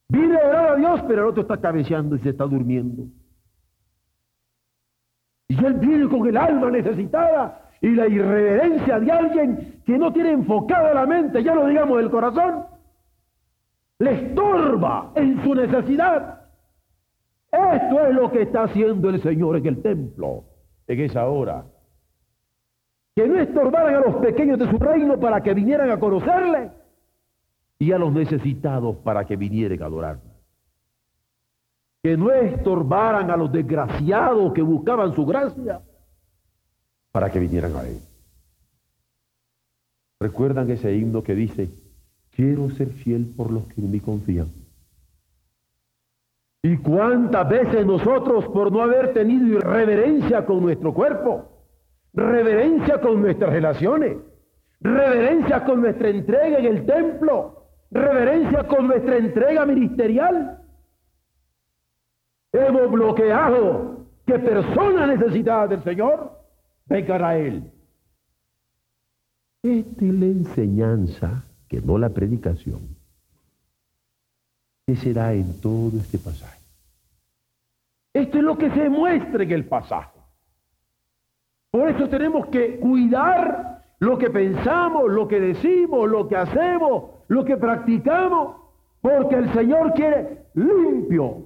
Viene 0.08 0.36
a 0.36 0.48
orar 0.48 0.68
a 0.72 0.76
Dios, 0.76 1.00
pero 1.06 1.22
el 1.22 1.28
otro 1.28 1.42
está 1.42 1.56
cabeceando 1.58 2.16
y 2.16 2.18
se 2.20 2.30
está 2.30 2.44
durmiendo. 2.44 3.04
Y 5.48 5.64
él 5.64 5.74
viene 5.74 6.08
con 6.08 6.26
el 6.26 6.36
alma 6.36 6.70
necesitada 6.70 7.69
y 7.80 7.90
la 7.90 8.06
irreverencia 8.06 9.00
de 9.00 9.10
alguien 9.10 9.82
que 9.86 9.96
no 9.96 10.12
tiene 10.12 10.32
enfocada 10.32 10.92
la 10.92 11.06
mente, 11.06 11.42
ya 11.42 11.54
lo 11.54 11.66
digamos 11.66 12.00
el 12.00 12.10
corazón, 12.10 12.66
le 13.98 14.12
estorba 14.12 15.12
en 15.14 15.42
su 15.42 15.54
necesidad. 15.54 16.40
Esto 17.50 18.06
es 18.06 18.14
lo 18.14 18.30
que 18.30 18.42
está 18.42 18.64
haciendo 18.64 19.08
el 19.08 19.20
Señor 19.22 19.56
en 19.56 19.66
el 19.66 19.82
templo 19.82 20.44
en 20.86 21.00
esa 21.00 21.26
hora. 21.26 21.64
Que 23.16 23.26
no 23.26 23.36
estorbaran 23.36 23.94
a 23.96 24.00
los 24.00 24.16
pequeños 24.16 24.58
de 24.58 24.70
su 24.70 24.78
reino 24.78 25.18
para 25.18 25.42
que 25.42 25.54
vinieran 25.54 25.90
a 25.90 25.98
conocerle 25.98 26.70
y 27.78 27.92
a 27.92 27.98
los 27.98 28.12
necesitados 28.12 28.96
para 28.96 29.24
que 29.24 29.36
vinieran 29.36 29.82
a 29.82 29.86
adorar. 29.86 30.20
Que 32.02 32.16
no 32.16 32.30
estorbaran 32.30 33.30
a 33.30 33.36
los 33.36 33.50
desgraciados 33.50 34.52
que 34.52 34.62
buscaban 34.62 35.14
su 35.14 35.26
gracia 35.26 35.80
para 37.12 37.30
que 37.30 37.38
vinieran 37.38 37.74
a 37.76 37.82
Él. 37.82 37.98
¿Recuerdan 40.20 40.70
ese 40.70 40.94
himno 40.94 41.22
que 41.22 41.34
dice, 41.34 41.70
quiero 42.30 42.70
ser 42.70 42.90
fiel 42.90 43.32
por 43.36 43.50
los 43.50 43.66
que 43.68 43.80
en 43.80 43.90
mí 43.90 44.00
confían? 44.00 44.48
¿Y 46.62 46.76
cuántas 46.76 47.48
veces 47.48 47.86
nosotros, 47.86 48.46
por 48.48 48.70
no 48.70 48.82
haber 48.82 49.14
tenido 49.14 49.46
irreverencia 49.58 50.44
con 50.44 50.60
nuestro 50.60 50.92
cuerpo, 50.92 51.48
reverencia 52.12 53.00
con 53.00 53.22
nuestras 53.22 53.50
relaciones, 53.50 54.18
reverencia 54.80 55.64
con 55.64 55.80
nuestra 55.80 56.08
entrega 56.10 56.58
en 56.58 56.66
el 56.66 56.84
templo, 56.84 57.64
reverencia 57.90 58.66
con 58.66 58.88
nuestra 58.88 59.16
entrega 59.16 59.64
ministerial. 59.64 60.60
Hemos 62.52 62.90
bloqueado 62.90 64.06
que 64.26 64.38
personas 64.38 65.08
necesitadas 65.08 65.70
del 65.70 65.82
Señor 65.82 66.39
vengan 66.90 67.24
a 67.24 67.36
Él. 67.36 67.72
Esta 69.62 70.04
es 70.04 70.14
la 70.14 70.26
enseñanza, 70.26 71.44
que 71.68 71.80
no 71.80 71.96
la 71.96 72.08
predicación, 72.08 72.96
que 74.86 74.96
será 74.96 75.32
en 75.32 75.60
todo 75.60 75.96
este 75.98 76.18
pasaje. 76.18 76.60
Esto 78.12 78.38
es 78.38 78.44
lo 78.44 78.58
que 78.58 78.70
se 78.70 78.90
muestra 78.90 79.44
en 79.44 79.52
el 79.52 79.64
pasaje. 79.66 80.18
Por 81.70 81.88
eso 81.88 82.08
tenemos 82.08 82.46
que 82.48 82.80
cuidar 82.80 83.84
lo 84.00 84.18
que 84.18 84.30
pensamos, 84.30 85.04
lo 85.08 85.28
que 85.28 85.38
decimos, 85.38 86.10
lo 86.10 86.26
que 86.26 86.36
hacemos, 86.36 87.10
lo 87.28 87.44
que 87.44 87.56
practicamos, 87.56 88.56
porque 89.00 89.36
el 89.36 89.52
Señor 89.52 89.92
quiere 89.92 90.46
limpio, 90.54 91.44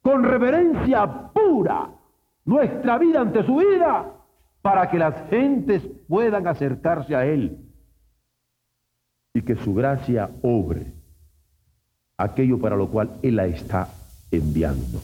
con 0.00 0.24
reverencia 0.24 1.06
pura, 1.34 1.90
nuestra 2.46 2.96
vida 2.96 3.20
ante 3.20 3.44
su 3.44 3.56
vida, 3.56 4.19
para 4.62 4.90
que 4.90 4.98
las 4.98 5.28
gentes 5.30 5.82
puedan 6.08 6.46
acercarse 6.46 7.14
a 7.14 7.24
Él 7.24 7.58
y 9.34 9.42
que 9.42 9.56
su 9.56 9.74
gracia 9.74 10.30
obre 10.42 10.92
aquello 12.16 12.58
para 12.58 12.76
lo 12.76 12.88
cual 12.90 13.18
Él 13.22 13.36
la 13.36 13.46
está 13.46 13.88
enviando. 14.30 15.00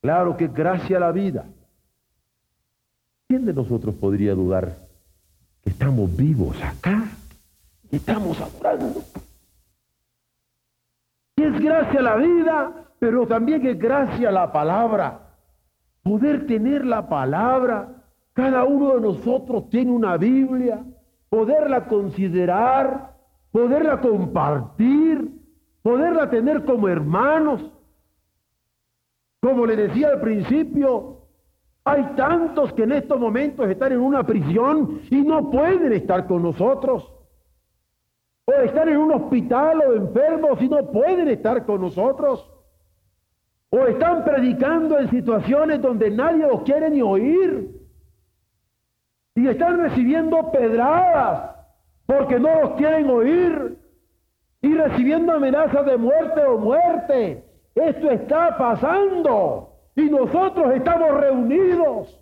Claro 0.00 0.36
que 0.36 0.48
gracia 0.48 0.96
a 0.96 1.00
la 1.00 1.12
vida. 1.12 1.46
¿Quién 3.28 3.44
de 3.44 3.52
nosotros 3.52 3.94
podría 3.94 4.34
dudar 4.34 4.76
que 5.62 5.70
estamos 5.70 6.14
vivos 6.16 6.60
acá? 6.62 7.08
y 7.92 7.96
estamos 7.96 8.40
adorando. 8.40 9.02
Y 11.36 11.42
es 11.42 11.60
gracia 11.60 12.02
la 12.02 12.16
vida, 12.16 12.88
pero 12.98 13.26
también 13.26 13.64
es 13.66 13.78
gracia 13.78 14.30
la 14.30 14.50
palabra. 14.50 15.31
Poder 16.02 16.46
tener 16.46 16.84
la 16.84 17.08
palabra. 17.08 18.02
Cada 18.32 18.64
uno 18.64 18.94
de 18.94 19.00
nosotros 19.00 19.68
tiene 19.70 19.92
una 19.92 20.16
Biblia. 20.16 20.84
Poderla 21.28 21.86
considerar, 21.86 23.14
poderla 23.50 24.00
compartir, 24.00 25.30
poderla 25.82 26.28
tener 26.28 26.64
como 26.64 26.88
hermanos. 26.88 27.70
Como 29.40 29.66
le 29.66 29.76
decía 29.76 30.08
al 30.08 30.20
principio, 30.20 31.22
hay 31.84 32.04
tantos 32.16 32.72
que 32.74 32.84
en 32.84 32.92
estos 32.92 33.18
momentos 33.18 33.68
están 33.68 33.92
en 33.92 34.00
una 34.00 34.24
prisión 34.24 35.00
y 35.10 35.22
no 35.22 35.50
pueden 35.50 35.92
estar 35.92 36.26
con 36.26 36.42
nosotros. 36.42 37.12
O 38.44 38.52
están 38.52 38.88
en 38.88 38.98
un 38.98 39.12
hospital 39.12 39.80
o 39.80 39.94
enfermos 39.94 40.60
y 40.60 40.68
no 40.68 40.90
pueden 40.90 41.28
estar 41.28 41.64
con 41.64 41.80
nosotros. 41.80 42.48
O 43.74 43.86
están 43.86 44.22
predicando 44.22 44.98
en 44.98 45.08
situaciones 45.08 45.80
donde 45.80 46.10
nadie 46.10 46.46
los 46.46 46.60
quiere 46.62 46.90
ni 46.90 47.00
oír. 47.00 47.70
Y 49.34 49.48
están 49.48 49.78
recibiendo 49.78 50.50
pedradas 50.50 51.56
porque 52.04 52.38
no 52.38 52.60
los 52.60 52.72
quieren 52.72 53.08
oír. 53.08 53.78
Y 54.60 54.74
recibiendo 54.74 55.32
amenazas 55.32 55.86
de 55.86 55.96
muerte 55.96 56.44
o 56.44 56.58
muerte. 56.58 57.44
Esto 57.74 58.10
está 58.10 58.58
pasando. 58.58 59.70
Y 59.96 60.02
nosotros 60.02 60.74
estamos 60.74 61.10
reunidos, 61.18 62.20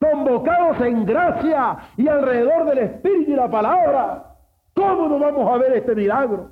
convocados 0.00 0.80
en 0.82 1.04
gracia 1.04 1.78
y 1.96 2.06
alrededor 2.06 2.66
del 2.66 2.78
Espíritu 2.78 3.32
y 3.32 3.34
la 3.34 3.50
palabra. 3.50 4.36
¿Cómo 4.72 5.08
no 5.08 5.18
vamos 5.18 5.52
a 5.52 5.58
ver 5.58 5.72
este 5.72 5.96
milagro? 5.96 6.50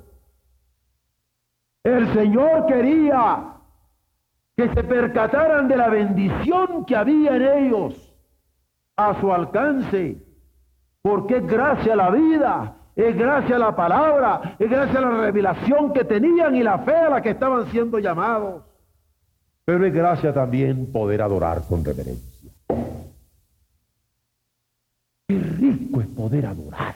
El 1.85 2.13
Señor 2.13 2.65
quería 2.65 3.52
que 4.55 4.69
se 4.73 4.83
percataran 4.83 5.67
de 5.67 5.77
la 5.77 5.89
bendición 5.89 6.85
que 6.85 6.95
había 6.95 7.35
en 7.35 7.65
ellos 7.65 8.13
a 8.95 9.19
su 9.19 9.33
alcance, 9.33 10.17
porque 11.01 11.37
es 11.37 11.47
gracia 11.47 11.93
a 11.93 11.95
la 11.95 12.11
vida, 12.11 12.75
es 12.95 13.15
gracia 13.17 13.55
a 13.55 13.59
la 13.59 13.75
palabra, 13.75 14.55
es 14.59 14.69
gracia 14.69 14.99
a 14.99 15.01
la 15.01 15.21
revelación 15.21 15.91
que 15.93 16.03
tenían 16.03 16.55
y 16.55 16.61
la 16.61 16.79
fe 16.79 16.95
a 16.95 17.09
la 17.09 17.21
que 17.21 17.31
estaban 17.31 17.65
siendo 17.71 17.97
llamados. 17.97 18.63
Pero 19.65 19.85
es 19.85 19.93
gracia 19.93 20.33
también 20.33 20.91
poder 20.91 21.21
adorar 21.21 21.63
con 21.67 21.83
reverencia. 21.83 22.51
Qué 25.27 25.39
rico 25.39 26.01
es 26.01 26.07
poder 26.07 26.45
adorar. 26.45 26.95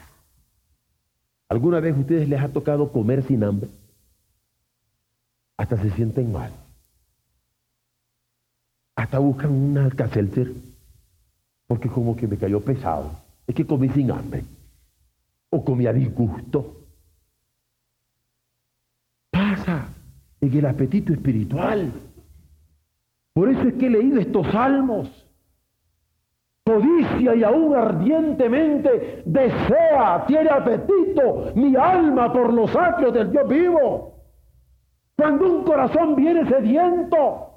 ¿Alguna 1.48 1.80
vez 1.80 1.96
a 1.96 2.00
ustedes 2.00 2.28
les 2.28 2.40
ha 2.40 2.52
tocado 2.52 2.92
comer 2.92 3.22
sin 3.22 3.42
hambre? 3.42 3.70
Hasta 5.56 5.76
se 5.78 5.90
sienten 5.90 6.30
mal. 6.30 6.52
Hasta 8.98 9.20
buscan 9.20 9.52
un 9.52 9.78
alcacelcer. 9.78 10.50
Porque 11.68 11.88
como 11.88 12.16
que 12.16 12.26
me 12.26 12.36
cayó 12.36 12.60
pesado. 12.60 13.12
Es 13.46 13.54
que 13.54 13.64
comí 13.64 13.88
sin 13.90 14.10
hambre. 14.10 14.42
O 15.50 15.64
comí 15.64 15.86
a 15.86 15.92
disgusto. 15.92 16.78
Pasa 19.30 19.86
en 20.40 20.52
el 20.52 20.66
apetito 20.66 21.12
espiritual. 21.12 21.92
Por 23.34 23.48
eso 23.50 23.68
es 23.68 23.74
que 23.74 23.86
he 23.86 23.90
leído 23.90 24.20
estos 24.20 24.48
salmos. 24.48 25.08
Codicia 26.64 27.36
y 27.36 27.44
aún 27.44 27.76
ardientemente 27.76 29.22
desea, 29.24 30.24
tiene 30.26 30.50
apetito 30.50 31.52
mi 31.54 31.76
alma 31.76 32.32
por 32.32 32.52
los 32.52 32.74
atrios 32.74 33.14
del 33.14 33.30
Dios 33.30 33.48
vivo. 33.48 34.14
Cuando 35.16 35.46
un 35.46 35.64
corazón 35.64 36.16
viene 36.16 36.48
sediento, 36.48 37.47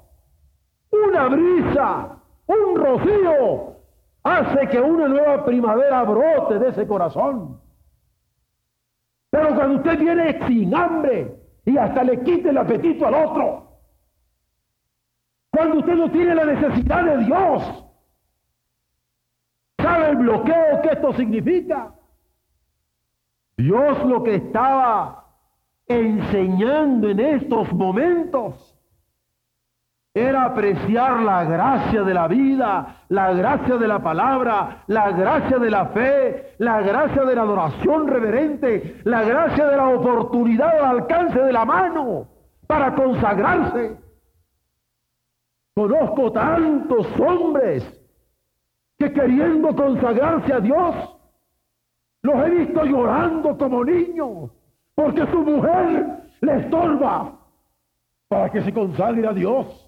una 0.92 1.28
brisa, 1.28 2.16
un 2.46 2.76
rocío, 2.76 3.76
hace 4.22 4.68
que 4.68 4.80
una 4.80 5.08
nueva 5.08 5.44
primavera 5.44 6.02
brote 6.04 6.58
de 6.58 6.68
ese 6.68 6.86
corazón. 6.86 7.60
Pero 9.30 9.54
cuando 9.54 9.76
usted 9.76 9.98
viene 9.98 10.46
sin 10.46 10.74
hambre 10.74 11.40
y 11.64 11.76
hasta 11.76 12.04
le 12.04 12.22
quite 12.22 12.50
el 12.50 12.58
apetito 12.58 13.06
al 13.06 13.14
otro, 13.14 13.72
cuando 15.50 15.78
usted 15.78 15.94
no 15.94 16.10
tiene 16.10 16.34
la 16.34 16.44
necesidad 16.44 17.04
de 17.04 17.24
Dios. 17.24 17.84
¿Sabe 19.78 20.10
el 20.10 20.16
bloqueo 20.16 20.80
que 20.82 20.88
esto 20.90 21.12
significa? 21.12 21.92
Dios 23.56 24.04
lo 24.04 24.22
que 24.22 24.36
estaba 24.36 25.26
enseñando 25.86 27.10
en 27.10 27.20
estos 27.20 27.72
momentos 27.72 28.78
era 30.14 30.44
apreciar 30.44 31.22
la 31.22 31.44
gracia 31.44 32.02
de 32.02 32.12
la 32.12 32.28
vida, 32.28 33.04
la 33.08 33.32
gracia 33.32 33.78
de 33.78 33.88
la 33.88 34.02
palabra, 34.02 34.84
la 34.86 35.10
gracia 35.10 35.58
de 35.58 35.70
la 35.70 35.86
fe, 35.86 36.54
la 36.58 36.82
gracia 36.82 37.24
de 37.24 37.34
la 37.34 37.42
adoración 37.42 38.08
reverente, 38.08 39.00
la 39.04 39.22
gracia 39.22 39.66
de 39.68 39.76
la 39.76 39.88
oportunidad 39.88 40.78
al 40.80 40.98
alcance 40.98 41.40
de 41.40 41.52
la 41.52 41.64
mano 41.64 42.28
para 42.66 42.94
consagrarse. 42.94 43.96
Conozco 45.74 46.30
tantos 46.32 47.06
hombres 47.18 47.82
que 48.98 49.10
queriendo 49.14 49.74
consagrarse 49.74 50.52
a 50.52 50.60
Dios, 50.60 50.94
los 52.20 52.34
he 52.46 52.50
visto 52.50 52.84
llorando 52.84 53.56
como 53.56 53.82
niños, 53.82 54.50
porque 54.94 55.26
su 55.28 55.42
mujer 55.42 56.28
le 56.42 56.56
estorba 56.58 57.32
para 58.28 58.50
que 58.50 58.60
se 58.60 58.74
consagre 58.74 59.26
a 59.26 59.32
Dios. 59.32 59.81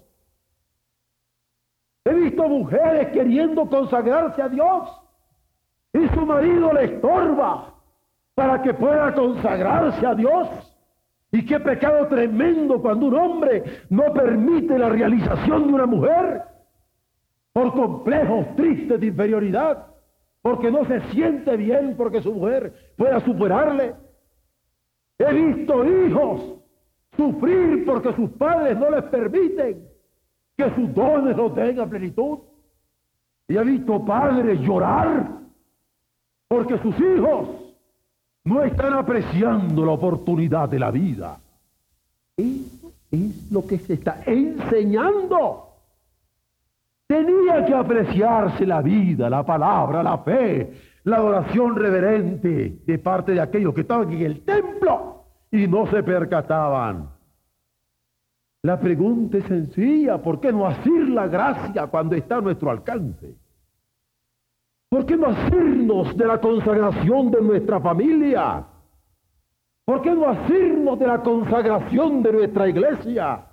He 2.05 2.13
visto 2.13 2.47
mujeres 2.47 3.07
queriendo 3.07 3.67
consagrarse 3.67 4.39
a 4.39 4.47
Dios 4.47 5.01
y 5.91 6.07
su 6.09 6.23
marido 6.23 6.71
le 6.71 6.83
estorba 6.85 7.73
para 8.35 8.61
que 8.61 8.75
pueda 8.75 9.11
consagrarse 9.13 10.05
a 10.05 10.13
Dios. 10.13 10.47
Y 11.31 11.43
qué 11.45 11.59
pecado 11.59 12.07
tremendo 12.07 12.79
cuando 12.79 13.07
un 13.07 13.15
hombre 13.15 13.63
no 13.89 14.13
permite 14.13 14.77
la 14.77 14.89
realización 14.89 15.67
de 15.67 15.73
una 15.73 15.87
mujer 15.87 16.43
por 17.51 17.73
complejos 17.73 18.55
tristes 18.55 18.99
de 18.99 19.07
inferioridad, 19.07 19.87
porque 20.43 20.69
no 20.69 20.85
se 20.85 21.01
siente 21.11 21.57
bien 21.57 21.95
porque 21.97 22.21
su 22.21 22.33
mujer 22.33 22.93
pueda 22.97 23.19
superarle. 23.21 23.95
He 25.17 25.33
visto 25.33 25.83
hijos 25.85 26.55
sufrir 27.17 27.83
porque 27.83 28.13
sus 28.13 28.29
padres 28.31 28.77
no 28.77 28.91
les 28.91 29.03
permiten 29.05 29.94
que 30.57 30.69
sus 30.75 30.93
dones 30.93 31.35
no 31.35 31.51
tengan 31.51 31.89
plenitud. 31.89 32.39
Y 33.47 33.57
he 33.57 33.63
visto 33.63 34.03
padres 34.03 34.59
llorar 34.61 35.29
porque 36.47 36.77
sus 36.79 36.95
hijos 36.99 37.49
no 38.43 38.63
están 38.63 38.93
apreciando 38.93 39.85
la 39.85 39.91
oportunidad 39.91 40.69
de 40.69 40.79
la 40.79 40.91
vida. 40.91 41.39
Eso 42.37 42.91
es 43.11 43.51
lo 43.51 43.65
que 43.65 43.79
se 43.79 43.93
está 43.93 44.21
enseñando. 44.25 45.65
Tenía 47.07 47.65
que 47.65 47.73
apreciarse 47.73 48.65
la 48.65 48.81
vida, 48.81 49.29
la 49.29 49.45
palabra, 49.45 50.01
la 50.01 50.17
fe, 50.19 50.73
la 51.03 51.17
adoración 51.17 51.75
reverente 51.75 52.79
de 52.85 52.97
parte 52.99 53.33
de 53.33 53.41
aquellos 53.41 53.73
que 53.73 53.81
estaban 53.81 54.11
en 54.11 54.21
el 54.21 54.41
templo 54.41 55.25
y 55.51 55.67
no 55.67 55.85
se 55.87 56.01
percataban. 56.01 57.14
La 58.65 58.79
pregunta 58.79 59.37
es 59.37 59.43
sencilla, 59.43 60.19
¿por 60.19 60.39
qué 60.39 60.51
no 60.51 60.65
hacer 60.65 61.09
la 61.09 61.27
gracia 61.27 61.85
cuando 61.85 62.15
está 62.15 62.37
a 62.37 62.41
nuestro 62.41 62.71
alcance? 62.71 63.35
¿Por 64.89 65.05
qué 65.05 65.15
no 65.15 65.27
hacernos 65.27 66.17
de 66.17 66.25
la 66.25 66.41
consagración 66.41 67.29
de 67.29 67.41
nuestra 67.43 67.79
familia? 67.79 68.65
¿Por 69.85 70.01
qué 70.01 70.15
no 70.15 70.27
hacernos 70.27 70.97
de 70.97 71.05
la 71.05 71.21
consagración 71.21 72.23
de 72.23 72.33
nuestra 72.33 72.67
iglesia? 72.67 73.45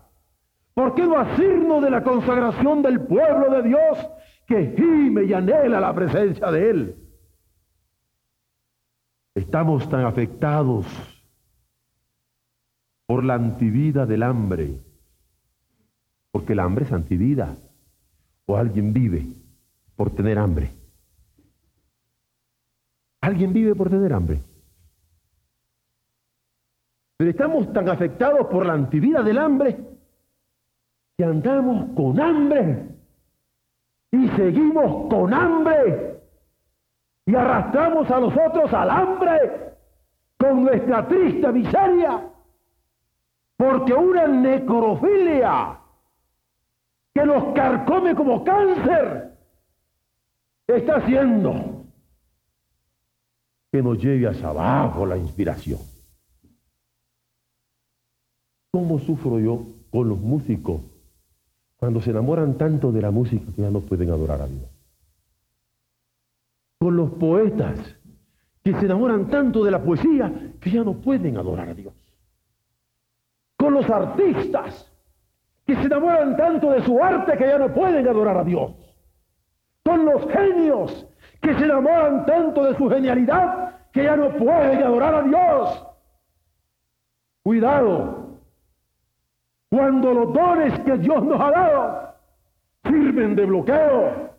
¿Por 0.73 0.95
qué 0.95 1.03
no 1.03 1.19
hacernos 1.19 1.83
de 1.83 1.91
la 1.91 2.03
consagración 2.03 2.81
del 2.81 3.03
pueblo 3.03 3.51
de 3.51 3.69
Dios 3.69 3.99
que 4.47 4.75
gime 4.75 5.25
y 5.25 5.35
anhela 5.35 5.79
la 5.79 5.95
presencia 5.95 6.51
de 6.51 6.71
Él? 6.71 6.97
Estamos 9.35 9.87
tan 9.91 10.07
afectados 10.07 10.87
por 13.05 13.23
la 13.25 13.35
antivida 13.35 14.07
del 14.07 14.23
hambre, 14.23 14.81
porque 16.33 16.55
el 16.55 16.61
hambre 16.61 16.87
es 16.87 16.93
antivida, 16.93 17.55
o 18.47 18.57
alguien 18.57 18.93
vive 18.93 19.27
por 19.95 20.11
tener 20.11 20.39
hambre. 20.39 20.73
¿Alguien 23.21 23.53
vive 23.53 23.75
por 23.75 23.89
tener 23.89 24.13
hambre? 24.13 24.41
Pero 27.19 27.31
estamos 27.31 27.73
tan 27.73 27.89
afectados 27.89 28.49
por 28.49 28.67
la 28.67 28.73
antivida 28.73 29.23
del 29.23 29.39
hambre 29.39 29.77
que 31.17 31.25
andamos 31.25 31.95
con 31.95 32.19
hambre 32.19 32.89
y 34.11 34.29
seguimos 34.31 35.09
con 35.09 35.33
hambre 35.33 36.21
y 37.27 37.35
arrastramos 37.35 38.11
a 38.11 38.19
nosotros 38.19 38.73
al 38.73 38.91
hambre 38.91 39.75
con 40.37 40.65
nuestra 40.65 41.07
triste 41.07 41.53
miseria 41.53 42.29
porque 43.57 43.95
una 43.95 44.27
necrofilia 44.27 45.82
que 47.15 47.25
nos 47.25 47.55
carcome 47.55 48.15
como 48.15 48.45
cáncer 48.45 49.33
está 50.67 50.97
haciendo 50.97 51.85
que 53.71 53.83
nos 53.83 53.99
lleve 53.99 54.29
hacia 54.29 54.49
abajo 54.49 55.07
la 55.07 55.17
inspiración. 55.17 55.81
¿Cómo 58.71 58.99
sufro 58.99 59.39
yo 59.39 59.67
con 59.91 60.09
los 60.09 60.19
músicos 60.19 60.81
cuando 61.77 62.01
se 62.01 62.11
enamoran 62.11 62.57
tanto 62.57 62.93
de 62.93 63.03
la 63.03 63.11
música 63.11 63.45
que 63.55 63.63
ya 63.63 63.71
no 63.71 63.81
pueden 63.81 64.11
adorar 64.11 64.43
a 64.43 64.47
Dios? 64.47 64.69
Con 66.79 66.97
los 66.97 67.11
poetas 67.13 67.79
que 68.63 68.73
se 68.73 68.85
enamoran 68.85 69.29
tanto 69.29 69.65
de 69.65 69.71
la 69.71 69.83
poesía 69.83 70.55
que 70.61 70.71
ya 70.71 70.85
no 70.85 70.95
pueden 70.95 71.37
adorar 71.37 71.71
a 71.71 71.75
Dios. 71.75 71.93
Con 73.57 73.75
los 73.75 73.89
artistas 73.89 74.92
se 75.77 75.83
enamoran 75.83 76.37
tanto 76.37 76.71
de 76.71 76.83
su 76.83 77.03
arte 77.03 77.37
que 77.37 77.47
ya 77.47 77.59
no 77.59 77.73
pueden 77.73 78.07
adorar 78.07 78.39
a 78.39 78.45
Dios. 78.45 78.73
Con 79.85 80.05
los 80.05 80.31
genios 80.31 81.07
que 81.41 81.55
se 81.55 81.65
enamoran 81.65 82.25
tanto 82.27 82.65
de 82.65 82.77
su 82.77 82.89
genialidad 82.89 83.77
que 83.93 84.05
ya 84.05 84.17
no 84.17 84.31
pueden 84.37 84.83
adorar 84.83 85.15
a 85.15 85.23
Dios. 85.23 85.87
Cuidado, 87.43 88.39
cuando 89.71 90.15
los 90.15 90.33
dones 90.33 90.79
que 90.81 90.99
Dios 90.99 91.25
nos 91.25 91.41
ha 91.41 91.51
dado 91.51 92.15
sirven 92.85 93.35
de 93.35 93.47
bloqueo, 93.47 94.31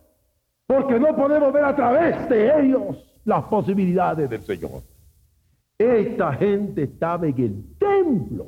porque 0.68 1.00
no 1.00 1.16
podemos 1.16 1.52
ver 1.54 1.66
a 1.66 1.76
través 1.76 2.30
de 2.30 2.60
ellos 2.62 2.98
las 3.26 3.44
posibilidades 3.46 4.30
del 4.30 4.42
Señor. 4.42 4.82
Esta 5.78 6.34
gente 6.34 6.84
estaba 6.84 7.28
en 7.28 7.40
el 7.40 7.78
templo, 7.78 8.48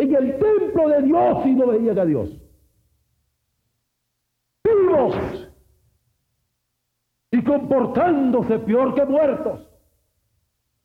en 0.00 0.14
el 0.14 0.38
templo 0.38 0.88
de 0.88 1.02
Dios 1.02 1.46
y 1.46 1.54
no 1.54 1.66
veían 1.66 1.98
a 1.98 2.04
Dios. 2.04 2.30
Vivos 4.64 5.48
y 7.32 7.44
comportándose 7.44 8.58
peor 8.60 8.94
que 8.94 9.04
muertos, 9.04 9.66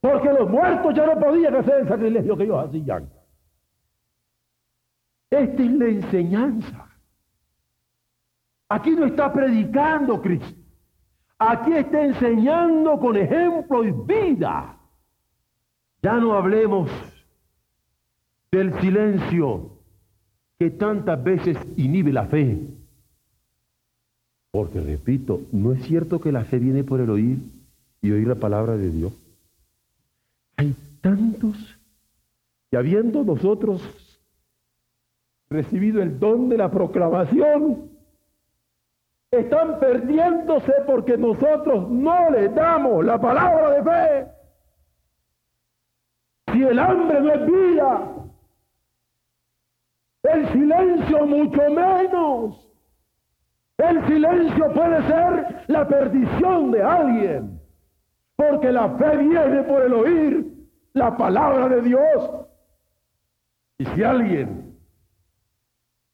porque 0.01 0.29
los 0.29 0.49
muertos 0.49 0.93
ya 0.93 1.05
no 1.05 1.19
podían 1.19 1.55
hacer 1.55 1.81
el 1.81 1.87
sacrilegio 1.87 2.37
que 2.37 2.43
ellos 2.43 2.65
hacían. 2.67 3.09
Esta 5.29 5.63
es 5.63 5.71
la 5.71 5.85
enseñanza. 5.85 6.89
Aquí 8.69 8.91
no 8.91 9.05
está 9.05 9.31
predicando 9.31 10.21
Cristo. 10.21 10.59
Aquí 11.37 11.73
está 11.73 12.01
enseñando 12.01 12.99
con 12.99 13.15
ejemplo 13.17 13.83
y 13.83 13.91
vida. 13.91 14.77
Ya 16.01 16.13
no 16.13 16.33
hablemos 16.33 16.89
del 18.51 18.79
silencio 18.79 19.71
que 20.57 20.69
tantas 20.69 21.23
veces 21.23 21.57
inhibe 21.77 22.13
la 22.13 22.25
fe. 22.25 22.59
Porque, 24.51 24.79
repito, 24.79 25.41
no 25.51 25.73
es 25.73 25.83
cierto 25.83 26.21
que 26.21 26.31
la 26.31 26.45
fe 26.45 26.59
viene 26.59 26.83
por 26.83 27.01
el 27.01 27.09
oír 27.09 27.39
y 28.01 28.11
oír 28.11 28.27
la 28.27 28.35
palabra 28.35 28.77
de 28.77 28.89
Dios. 28.89 29.13
Hay 30.55 30.73
tantos 31.01 31.57
que 32.71 32.77
habiendo 32.77 33.23
nosotros 33.23 33.81
recibido 35.49 36.01
el 36.01 36.19
don 36.19 36.49
de 36.49 36.57
la 36.57 36.71
proclamación, 36.71 37.89
están 39.31 39.79
perdiéndose 39.79 40.71
porque 40.87 41.17
nosotros 41.17 41.89
no 41.89 42.29
les 42.29 42.53
damos 42.55 43.03
la 43.03 43.19
palabra 43.19 43.69
de 43.71 43.83
fe. 43.83 44.31
Si 46.53 46.63
el 46.63 46.79
hambre 46.79 47.21
no 47.21 47.31
es 47.33 47.45
vida, 47.45 48.24
el 50.27 50.51
silencio 50.51 51.25
mucho 51.25 51.61
menos. 51.69 52.61
El 53.77 54.07
silencio 54.07 54.73
puede 54.73 55.03
ser 55.07 55.63
la 55.67 55.87
perdición 55.87 56.71
de 56.71 56.81
alguien, 56.81 57.59
porque 58.35 58.71
la 58.71 58.89
fe 58.97 59.17
viene 59.17 59.63
por 59.63 59.81
el 59.81 59.93
oír 59.93 60.53
la 60.93 61.17
palabra 61.17 61.67
de 61.67 61.81
Dios. 61.81 62.47
Y 63.77 63.85
si 63.85 64.03
alguien 64.03 64.77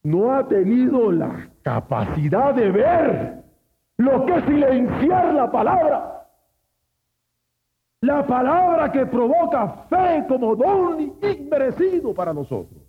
no 0.03 0.33
ha 0.33 0.47
tenido 0.47 1.11
la 1.11 1.49
capacidad 1.61 2.55
de 2.55 2.71
ver 2.71 3.43
lo 3.97 4.25
que 4.25 4.35
es 4.35 4.45
silenciar 4.45 5.33
la 5.33 5.51
palabra. 5.51 6.27
La 8.01 8.25
palabra 8.25 8.91
que 8.91 9.05
provoca 9.05 9.85
fe 9.87 10.25
como 10.27 10.55
don 10.55 11.13
inmerecido 11.21 12.13
para 12.15 12.33
nosotros. 12.33 12.80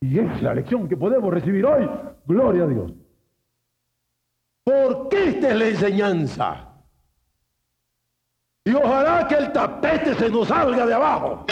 Y 0.00 0.18
es 0.18 0.42
la 0.42 0.54
lección 0.54 0.88
que 0.88 0.96
podemos 0.96 1.32
recibir 1.32 1.64
hoy. 1.66 1.88
Gloria 2.26 2.64
a 2.64 2.66
Dios. 2.66 2.92
Porque 4.64 5.28
esta 5.30 5.48
es 5.50 5.56
la 5.56 5.66
enseñanza. 5.66 6.68
Y 8.64 8.74
ojalá 8.74 9.26
que 9.26 9.34
el 9.34 9.52
tapete 9.52 10.14
se 10.14 10.28
nos 10.30 10.48
salga 10.48 10.86
de 10.86 10.94
abajo. 10.94 11.46